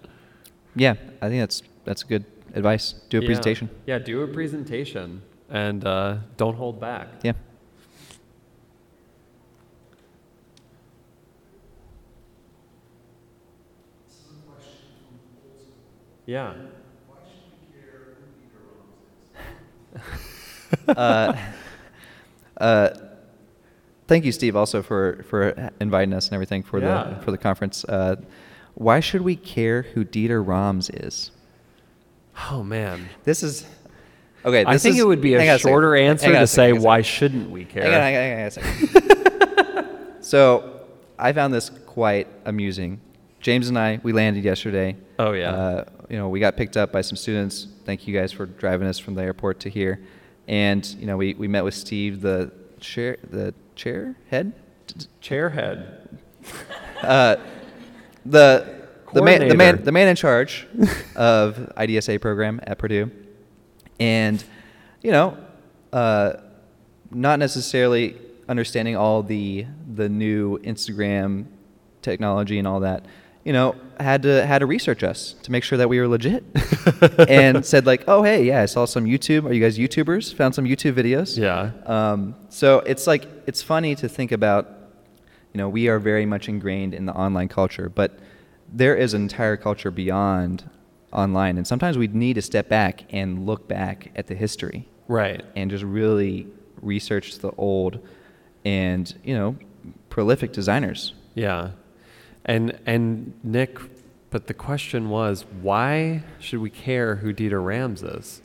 [0.75, 2.93] Yeah, I think that's that's a good advice.
[3.09, 3.27] Do a Yeah.
[3.27, 3.69] presentation.
[3.85, 7.07] Yeah, do a presentation and uh, don't hold back.
[7.23, 7.33] Yeah.
[16.25, 16.53] Yeah.
[20.87, 21.35] uh,
[22.57, 22.89] uh,
[24.07, 27.15] thank you, Steve, also for for inviting us and everything for Yeah.
[27.15, 27.83] the for the conference.
[27.85, 28.15] Uh,
[28.75, 31.31] why should we care who Dieter Rams is?
[32.49, 33.07] Oh man.
[33.23, 33.65] This is
[34.43, 34.63] okay.
[34.65, 36.81] I think is- it would be a shorter Hang answer to say hang on a
[36.81, 37.83] why shouldn't we care?
[37.83, 40.15] Hang on, hang on, hang on a second.
[40.21, 40.81] so,
[41.19, 42.99] I found this quite amusing.
[43.39, 44.95] James and I, we landed yesterday.
[45.17, 45.51] Oh, yeah.
[45.51, 47.67] Uh, you know, we got picked up by some students.
[47.85, 49.99] Thank you guys for driving us from the airport to here.
[50.47, 54.53] And you know, we, we met with Steve, the chair, the chair head,
[55.21, 56.19] Chairhead.
[57.01, 57.37] uh,
[58.25, 58.80] the
[59.13, 60.67] the man, the man, the man in charge
[61.15, 63.11] of IDSA program at Purdue,
[63.99, 64.43] and
[65.01, 65.37] you know,
[65.93, 66.33] uh,
[67.11, 71.45] not necessarily understanding all the the new Instagram
[72.01, 73.05] technology and all that.
[73.43, 76.43] You know, had to had to research us to make sure that we were legit,
[77.27, 79.45] and said like, oh hey, yeah, I saw some YouTube.
[79.45, 80.33] Are you guys YouTubers?
[80.35, 81.37] Found some YouTube videos.
[81.37, 81.71] Yeah.
[81.85, 84.77] Um, so it's like it's funny to think about.
[85.53, 88.17] You know, we are very much ingrained in the online culture, but
[88.71, 90.69] there is an entire culture beyond
[91.11, 95.43] online, and sometimes we need to step back and look back at the history Right.
[95.55, 96.47] and just really
[96.81, 97.99] research the old
[98.63, 99.55] and you know
[100.09, 101.13] prolific designers.
[101.35, 101.71] Yeah.
[102.45, 103.77] And and Nick,
[104.29, 108.41] but the question was, why should we care who Dieter Rams is?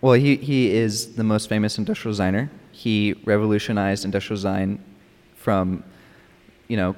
[0.00, 2.50] Well, he, he is the most famous industrial designer.
[2.72, 4.84] He revolutionized industrial design
[5.34, 5.82] from,
[6.68, 6.94] you know,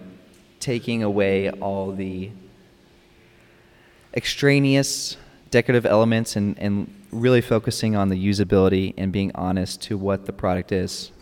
[0.67, 2.29] taking away all the
[4.15, 5.17] extraneous
[5.53, 10.33] decorative elements and, and really focusing on the usability and being honest to what the
[10.33, 11.13] product is.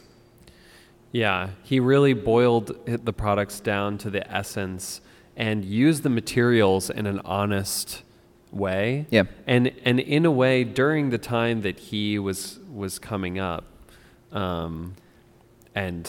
[1.12, 5.02] Yeah, he really boiled the products down to the essence
[5.36, 8.02] and used the materials in an honest
[8.50, 9.06] way.
[9.10, 9.24] Yeah.
[9.46, 13.64] And and in a way, during the time that he was was coming up,
[14.32, 14.94] um,
[15.74, 16.08] and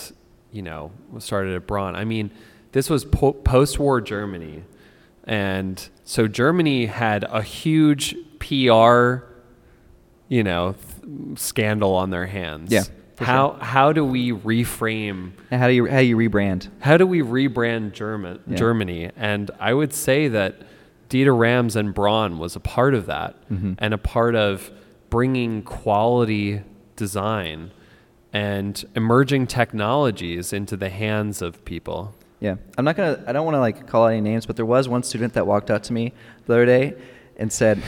[0.54, 1.96] you know started at Braun.
[1.96, 2.32] I mean,
[2.76, 4.64] this was po- post-war Germany,
[5.24, 9.24] and so Germany had a huge PR,
[10.28, 12.72] you know, th- scandal on their hands.
[12.72, 12.84] Yeah,
[13.18, 15.32] How how do we reframe?
[15.50, 16.68] And how do you how do you rebrand?
[16.82, 18.58] How do we rebrand German, Yeah.
[18.58, 19.10] Germany?
[19.16, 20.56] And I would say that
[21.10, 23.76] Dieter Rams and Braun was a part of that Mhm.
[23.80, 24.70] and a part of
[25.10, 26.62] bringing quality
[26.98, 27.72] design
[28.34, 32.14] and emerging technologies into the hands of people.
[32.46, 33.24] Yeah, I'm not gonna.
[33.26, 35.48] I don't want to like call out any names, but there was one student that
[35.48, 36.14] walked up to me
[36.46, 36.94] the other day
[37.38, 37.82] and said,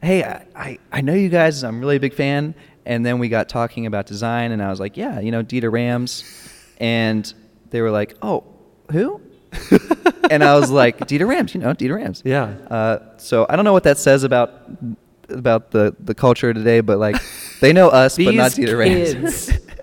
[0.00, 1.64] "Hey, I, I, I know you guys.
[1.64, 2.54] I'm really a big fan."
[2.84, 5.72] And then we got talking about design, and I was like, "Yeah, you know, Dieter
[5.72, 6.22] Rams,"
[6.78, 7.34] and
[7.70, 8.44] they were like, "Oh,
[8.92, 9.20] who?"
[10.30, 12.44] and I was like, "Dieter Rams, you know, Dieter Rams." Yeah.
[12.70, 14.70] Uh, so I don't know what that says about
[15.30, 17.16] about the the culture today, but like
[17.60, 19.50] they know us, but not These Dieter Rams.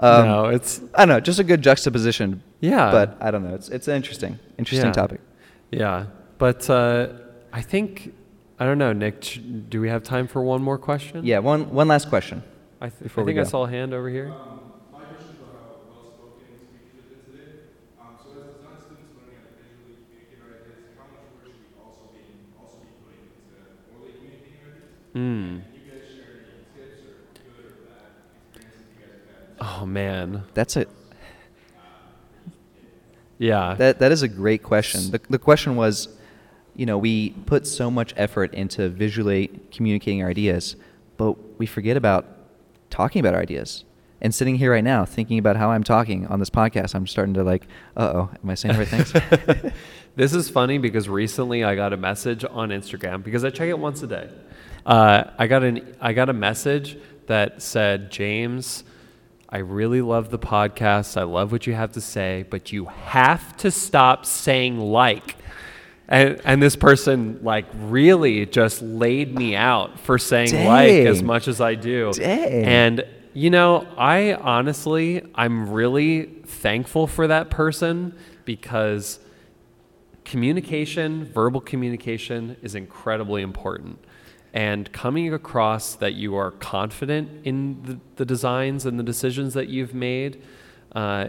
[0.00, 0.18] kids.
[0.20, 2.42] Um, no, it's I don't know, just a good juxtaposition.
[2.60, 2.90] Yeah.
[2.90, 3.54] But I don't know.
[3.54, 4.92] It's it's an interesting, interesting Yeah.
[5.02, 5.20] topic.
[5.70, 6.06] yeah.
[6.38, 7.08] But uh,
[7.52, 8.14] I think
[8.58, 9.38] I don't know, Nick.
[9.68, 11.24] Do we have time for one more question?
[11.24, 11.38] Yeah.
[11.40, 12.42] One one last question.
[12.82, 14.28] I, th- I think I saw a hand over here.
[14.32, 17.68] Um, my question is about how well-spoken speakers have today.
[18.00, 21.52] Um, so as design students learning how to visually communicate our ideas, how much work
[21.52, 22.24] should we also be
[22.56, 23.52] also be putting into
[23.92, 25.12] orally communicating our ideas?
[25.12, 25.60] Mm.
[25.60, 28.08] Can you guys share any tips or good or bad
[28.48, 29.49] experiences you guys have had?
[29.60, 30.44] Oh man.
[30.54, 30.86] That's a
[33.38, 33.74] Yeah.
[33.74, 35.10] That that is a great question.
[35.10, 36.08] The the question was,
[36.74, 40.76] you know, we put so much effort into visually communicating our ideas,
[41.16, 42.26] but we forget about
[42.88, 43.84] talking about our ideas.
[44.22, 47.34] And sitting here right now, thinking about how I'm talking on this podcast, I'm starting
[47.34, 49.72] to like, uh oh, am I saying the right things?
[50.16, 53.78] this is funny because recently I got a message on Instagram because I check it
[53.78, 54.30] once a day.
[54.84, 58.84] Uh, I got an I got a message that said, James,
[59.52, 61.16] I really love the podcast.
[61.16, 65.36] I love what you have to say, but you have to stop saying like.
[66.06, 71.48] And, and this person like really just laid me out for saying like as much
[71.48, 72.12] as I do.
[72.12, 72.64] Dang.
[72.64, 79.20] And you know, I honestly I'm really thankful for that person because
[80.24, 83.98] communication, verbal communication is incredibly important.
[84.52, 89.68] And coming across that you are confident in the, the designs and the decisions that
[89.68, 90.42] you've made,
[90.92, 91.28] uh,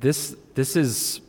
[0.00, 1.20] this this is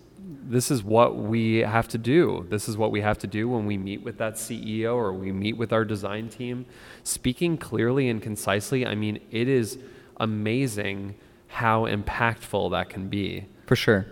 [0.46, 2.46] this is what we have to do.
[2.50, 5.32] This is what we have to do when we meet with that CEO or we
[5.32, 6.66] meet with our design team.
[7.04, 9.78] Speaking clearly and concisely, I mean, it is
[10.18, 11.16] amazing
[11.48, 13.46] how impactful that can be.
[13.68, 14.06] For sure.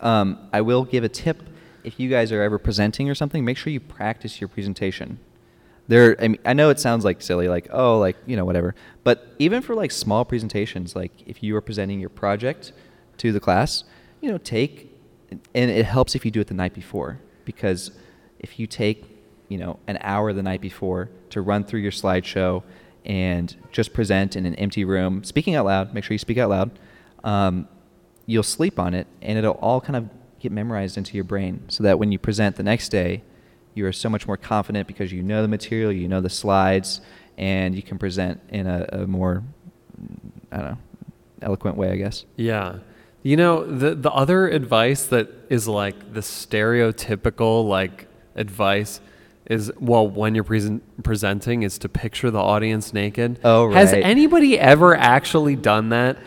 [0.00, 1.42] Um, I will give a tip.
[1.84, 5.18] If you guys are ever presenting or something, make sure you practice your presentation.
[5.88, 8.74] There, I, mean, I know it sounds like silly, like oh, like you know, whatever.
[9.04, 12.72] But even for like small presentations, like if you are presenting your project
[13.18, 13.84] to the class,
[14.20, 14.92] you know, take,
[15.30, 17.92] and it helps if you do it the night before because
[18.38, 19.04] if you take,
[19.48, 22.62] you know, an hour the night before to run through your slideshow
[23.04, 26.50] and just present in an empty room, speaking out loud, make sure you speak out
[26.50, 26.78] loud.
[27.24, 27.68] Um,
[28.26, 30.08] you'll sleep on it and it'll all kind of
[30.40, 33.22] get memorized into your brain so that when you present the next day
[33.76, 37.00] you are so much more confident because you know the material you know the slides
[37.38, 39.42] and you can present in a, a more
[40.50, 40.78] i don't know
[41.42, 42.78] eloquent way i guess Yeah.
[43.22, 48.06] You know, the the other advice that is like the stereotypical like
[48.36, 49.00] advice
[49.46, 53.40] is well when you're present, presenting is to picture the audience naked.
[53.42, 53.74] Oh, right.
[53.74, 56.18] Has anybody ever actually done that?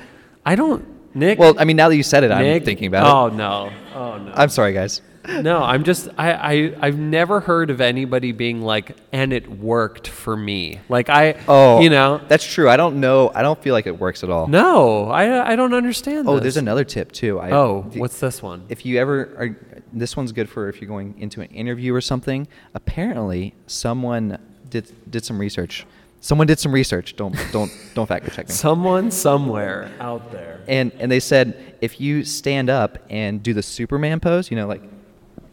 [0.46, 0.86] I don't
[1.16, 3.36] Nick well i mean now that you said it i'm thinking about oh, it Oh
[3.36, 3.74] no.
[3.96, 4.32] Oh no.
[4.36, 5.02] i'm sorry guys
[5.42, 10.08] no, I'm just I, I I've never heard of anybody being like and it worked
[10.08, 10.80] for me.
[10.90, 13.98] Like I oh you know that's true i don't know i don't feel like it
[14.00, 16.42] works at all No, I I don't understand oh this.
[16.44, 18.66] there's another tip too I, Oh, d- what's this one?
[18.70, 19.58] if you ever are
[19.94, 24.38] this one's good for if you're going into an interview or something apparently someone
[24.70, 25.86] did did some research
[26.22, 30.60] someone did some research don't don't don't fact check me Someone somewhere out there.
[30.68, 34.68] and and they said if you stand up and do the superman pose you know
[34.68, 34.82] like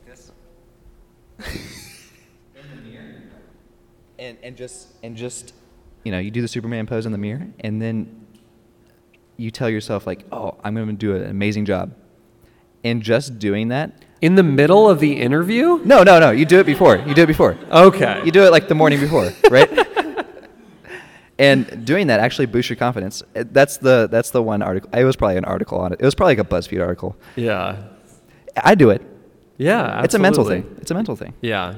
[0.07, 0.35] this in the mirror
[4.18, 5.53] and and just and just
[6.05, 8.26] you know you do the superman pose in the mirror and then
[9.37, 11.95] you tell yourself like oh i'm going to do an amazing job
[12.84, 15.78] and just doing that In the middle of the interview?
[15.84, 16.30] No, no, no.
[16.30, 16.97] You do it before.
[16.97, 17.55] You do it before.
[17.70, 18.22] Okay.
[18.24, 19.68] You do it like the morning before, right?
[21.39, 23.22] and doing that actually boosts your confidence.
[23.34, 24.89] That's the that's the one article.
[24.99, 26.01] It was probably an article on it.
[26.01, 27.14] It was probably like a BuzzFeed article.
[27.37, 27.82] Yeah.
[28.57, 29.03] I do it.
[29.59, 30.02] Yeah.
[30.02, 30.76] It's a mental thing.
[30.80, 31.34] It's a mental thing.
[31.40, 31.76] Yeah.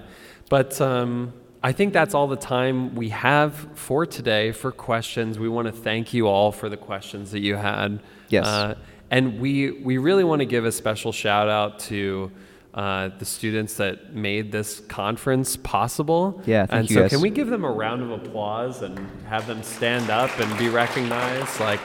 [0.48, 5.38] But um, I think that's all the time we have for today for questions.
[5.38, 8.00] We want to thank you all for the questions that you had.
[8.28, 8.46] Yes.
[8.46, 8.74] Uh,
[9.10, 12.30] and we, we really want to give a special shout out to
[12.74, 16.40] uh, the students that made this conference possible.
[16.46, 17.10] Yeah, thank and you so guys.
[17.10, 20.68] can we give them a round of applause and have them stand up and be
[20.68, 21.80] recognized like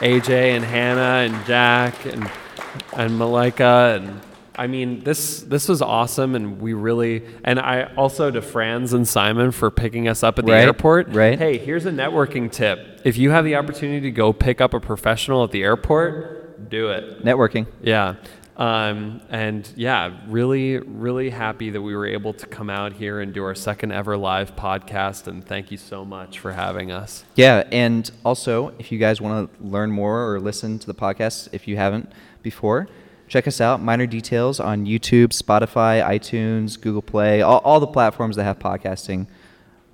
[0.00, 2.28] AJ and Hannah and Jack and
[2.94, 4.20] and Malika and
[4.60, 9.08] I mean this this was awesome and we really and I also to Franz and
[9.08, 11.08] Simon for picking us up at the Right, airport.
[11.14, 11.38] right.
[11.38, 13.00] Hey, here's a networking tip.
[13.04, 16.90] If you have the opportunity to go pick up a professional at the airport, do
[16.90, 17.24] it.
[17.24, 17.66] Networking.
[17.82, 18.16] Yeah.
[18.58, 23.32] Um, and yeah, really, really happy that we were able to come out here and
[23.32, 25.26] do our second ever live podcast.
[25.28, 27.24] And thank you so much for having us.
[27.36, 31.48] Yeah, and also if you guys want to learn more or listen to the podcast
[31.52, 32.86] if you haven't before,
[33.30, 33.80] check us out.
[33.80, 39.26] Minor details on YouTube, Spotify, iTunes, Google Play, all, all the platforms that have podcasting.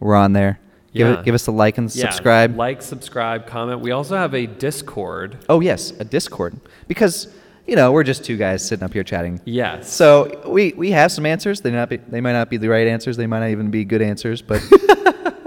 [0.01, 0.59] We're on there.
[0.93, 1.19] Give, Yeah.
[1.21, 2.57] it, give us a like and Yeah, subscribe.
[2.57, 3.81] like, subscribe, comment.
[3.81, 5.37] We also have a Discord.
[5.49, 6.57] Oh yes, a Discord
[6.89, 7.29] because
[7.67, 9.41] you know we're just two guys sitting up here chatting.
[9.45, 9.93] Yes.
[9.93, 11.61] So we we have some answers.
[11.61, 13.17] They not be, they might not be the right answers.
[13.19, 14.63] They might not even be good answers, but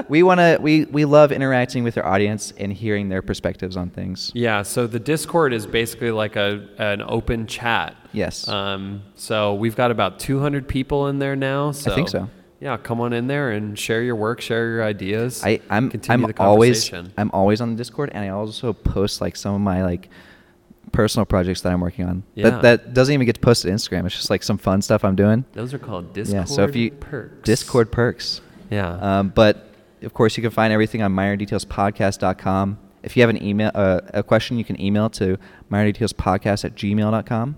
[0.09, 3.89] we want to we we love interacting with our audience and hearing their perspectives on
[3.91, 4.31] things.
[4.33, 7.95] Yeah, so the Discord is basically like a an open chat.
[8.11, 8.47] Yes.
[8.47, 11.71] Um, so we've got about 200 people in there now.
[11.71, 12.29] So I think so.
[12.59, 15.43] Yeah, come on in there and share your work, share your ideas.
[15.45, 16.91] I I'm continue I'm the always.
[16.91, 20.09] I'm always on the Discord and I also post like some of my like
[20.91, 22.23] personal projects that I'm working on.
[22.33, 22.49] Yeah.
[22.49, 24.05] That that doesn't even get to post to Instagram.
[24.07, 25.45] It's just like some fun stuff I'm doing.
[25.53, 26.43] Those are called Discord yeah.
[26.45, 27.45] So if you perks.
[27.45, 28.41] Discord perks.
[28.71, 29.19] Yeah.
[29.19, 29.68] Um, but
[30.01, 32.79] of course, you can find everything on minordetailspodcast.com.
[33.03, 35.37] If you have an email, uh, a question, you can email to
[35.71, 37.57] minordetailspodcast at gmail.com.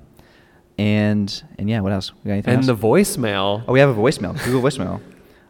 [0.78, 2.14] And and yeah, what else?
[2.24, 2.80] We got anything and else?
[2.80, 3.64] the voicemail.
[3.68, 5.02] Oh, we have a voicemail, Google voicemail.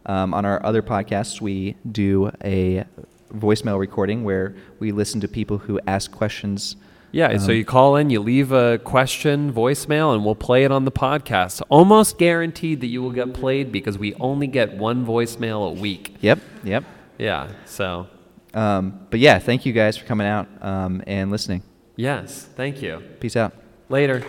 [0.06, 2.86] Um, on our other podcasts, we do a
[3.34, 6.76] voicemail recording where we listen to people who ask questions.
[7.14, 10.72] Yeah, so Um, you call in, you leave a question, voicemail, and we'll play it
[10.72, 11.62] on the podcast.
[11.70, 16.16] Almost guaranteed that you will get played because we only get one voicemail a week.
[16.22, 16.84] Yep, yep.
[17.18, 18.08] Yeah, so
[18.54, 21.64] Um, but yeah, thank you guys for coming out um, and listening.
[21.96, 23.02] yes, thank you.
[23.20, 23.54] Peace out.
[23.90, 24.24] Later.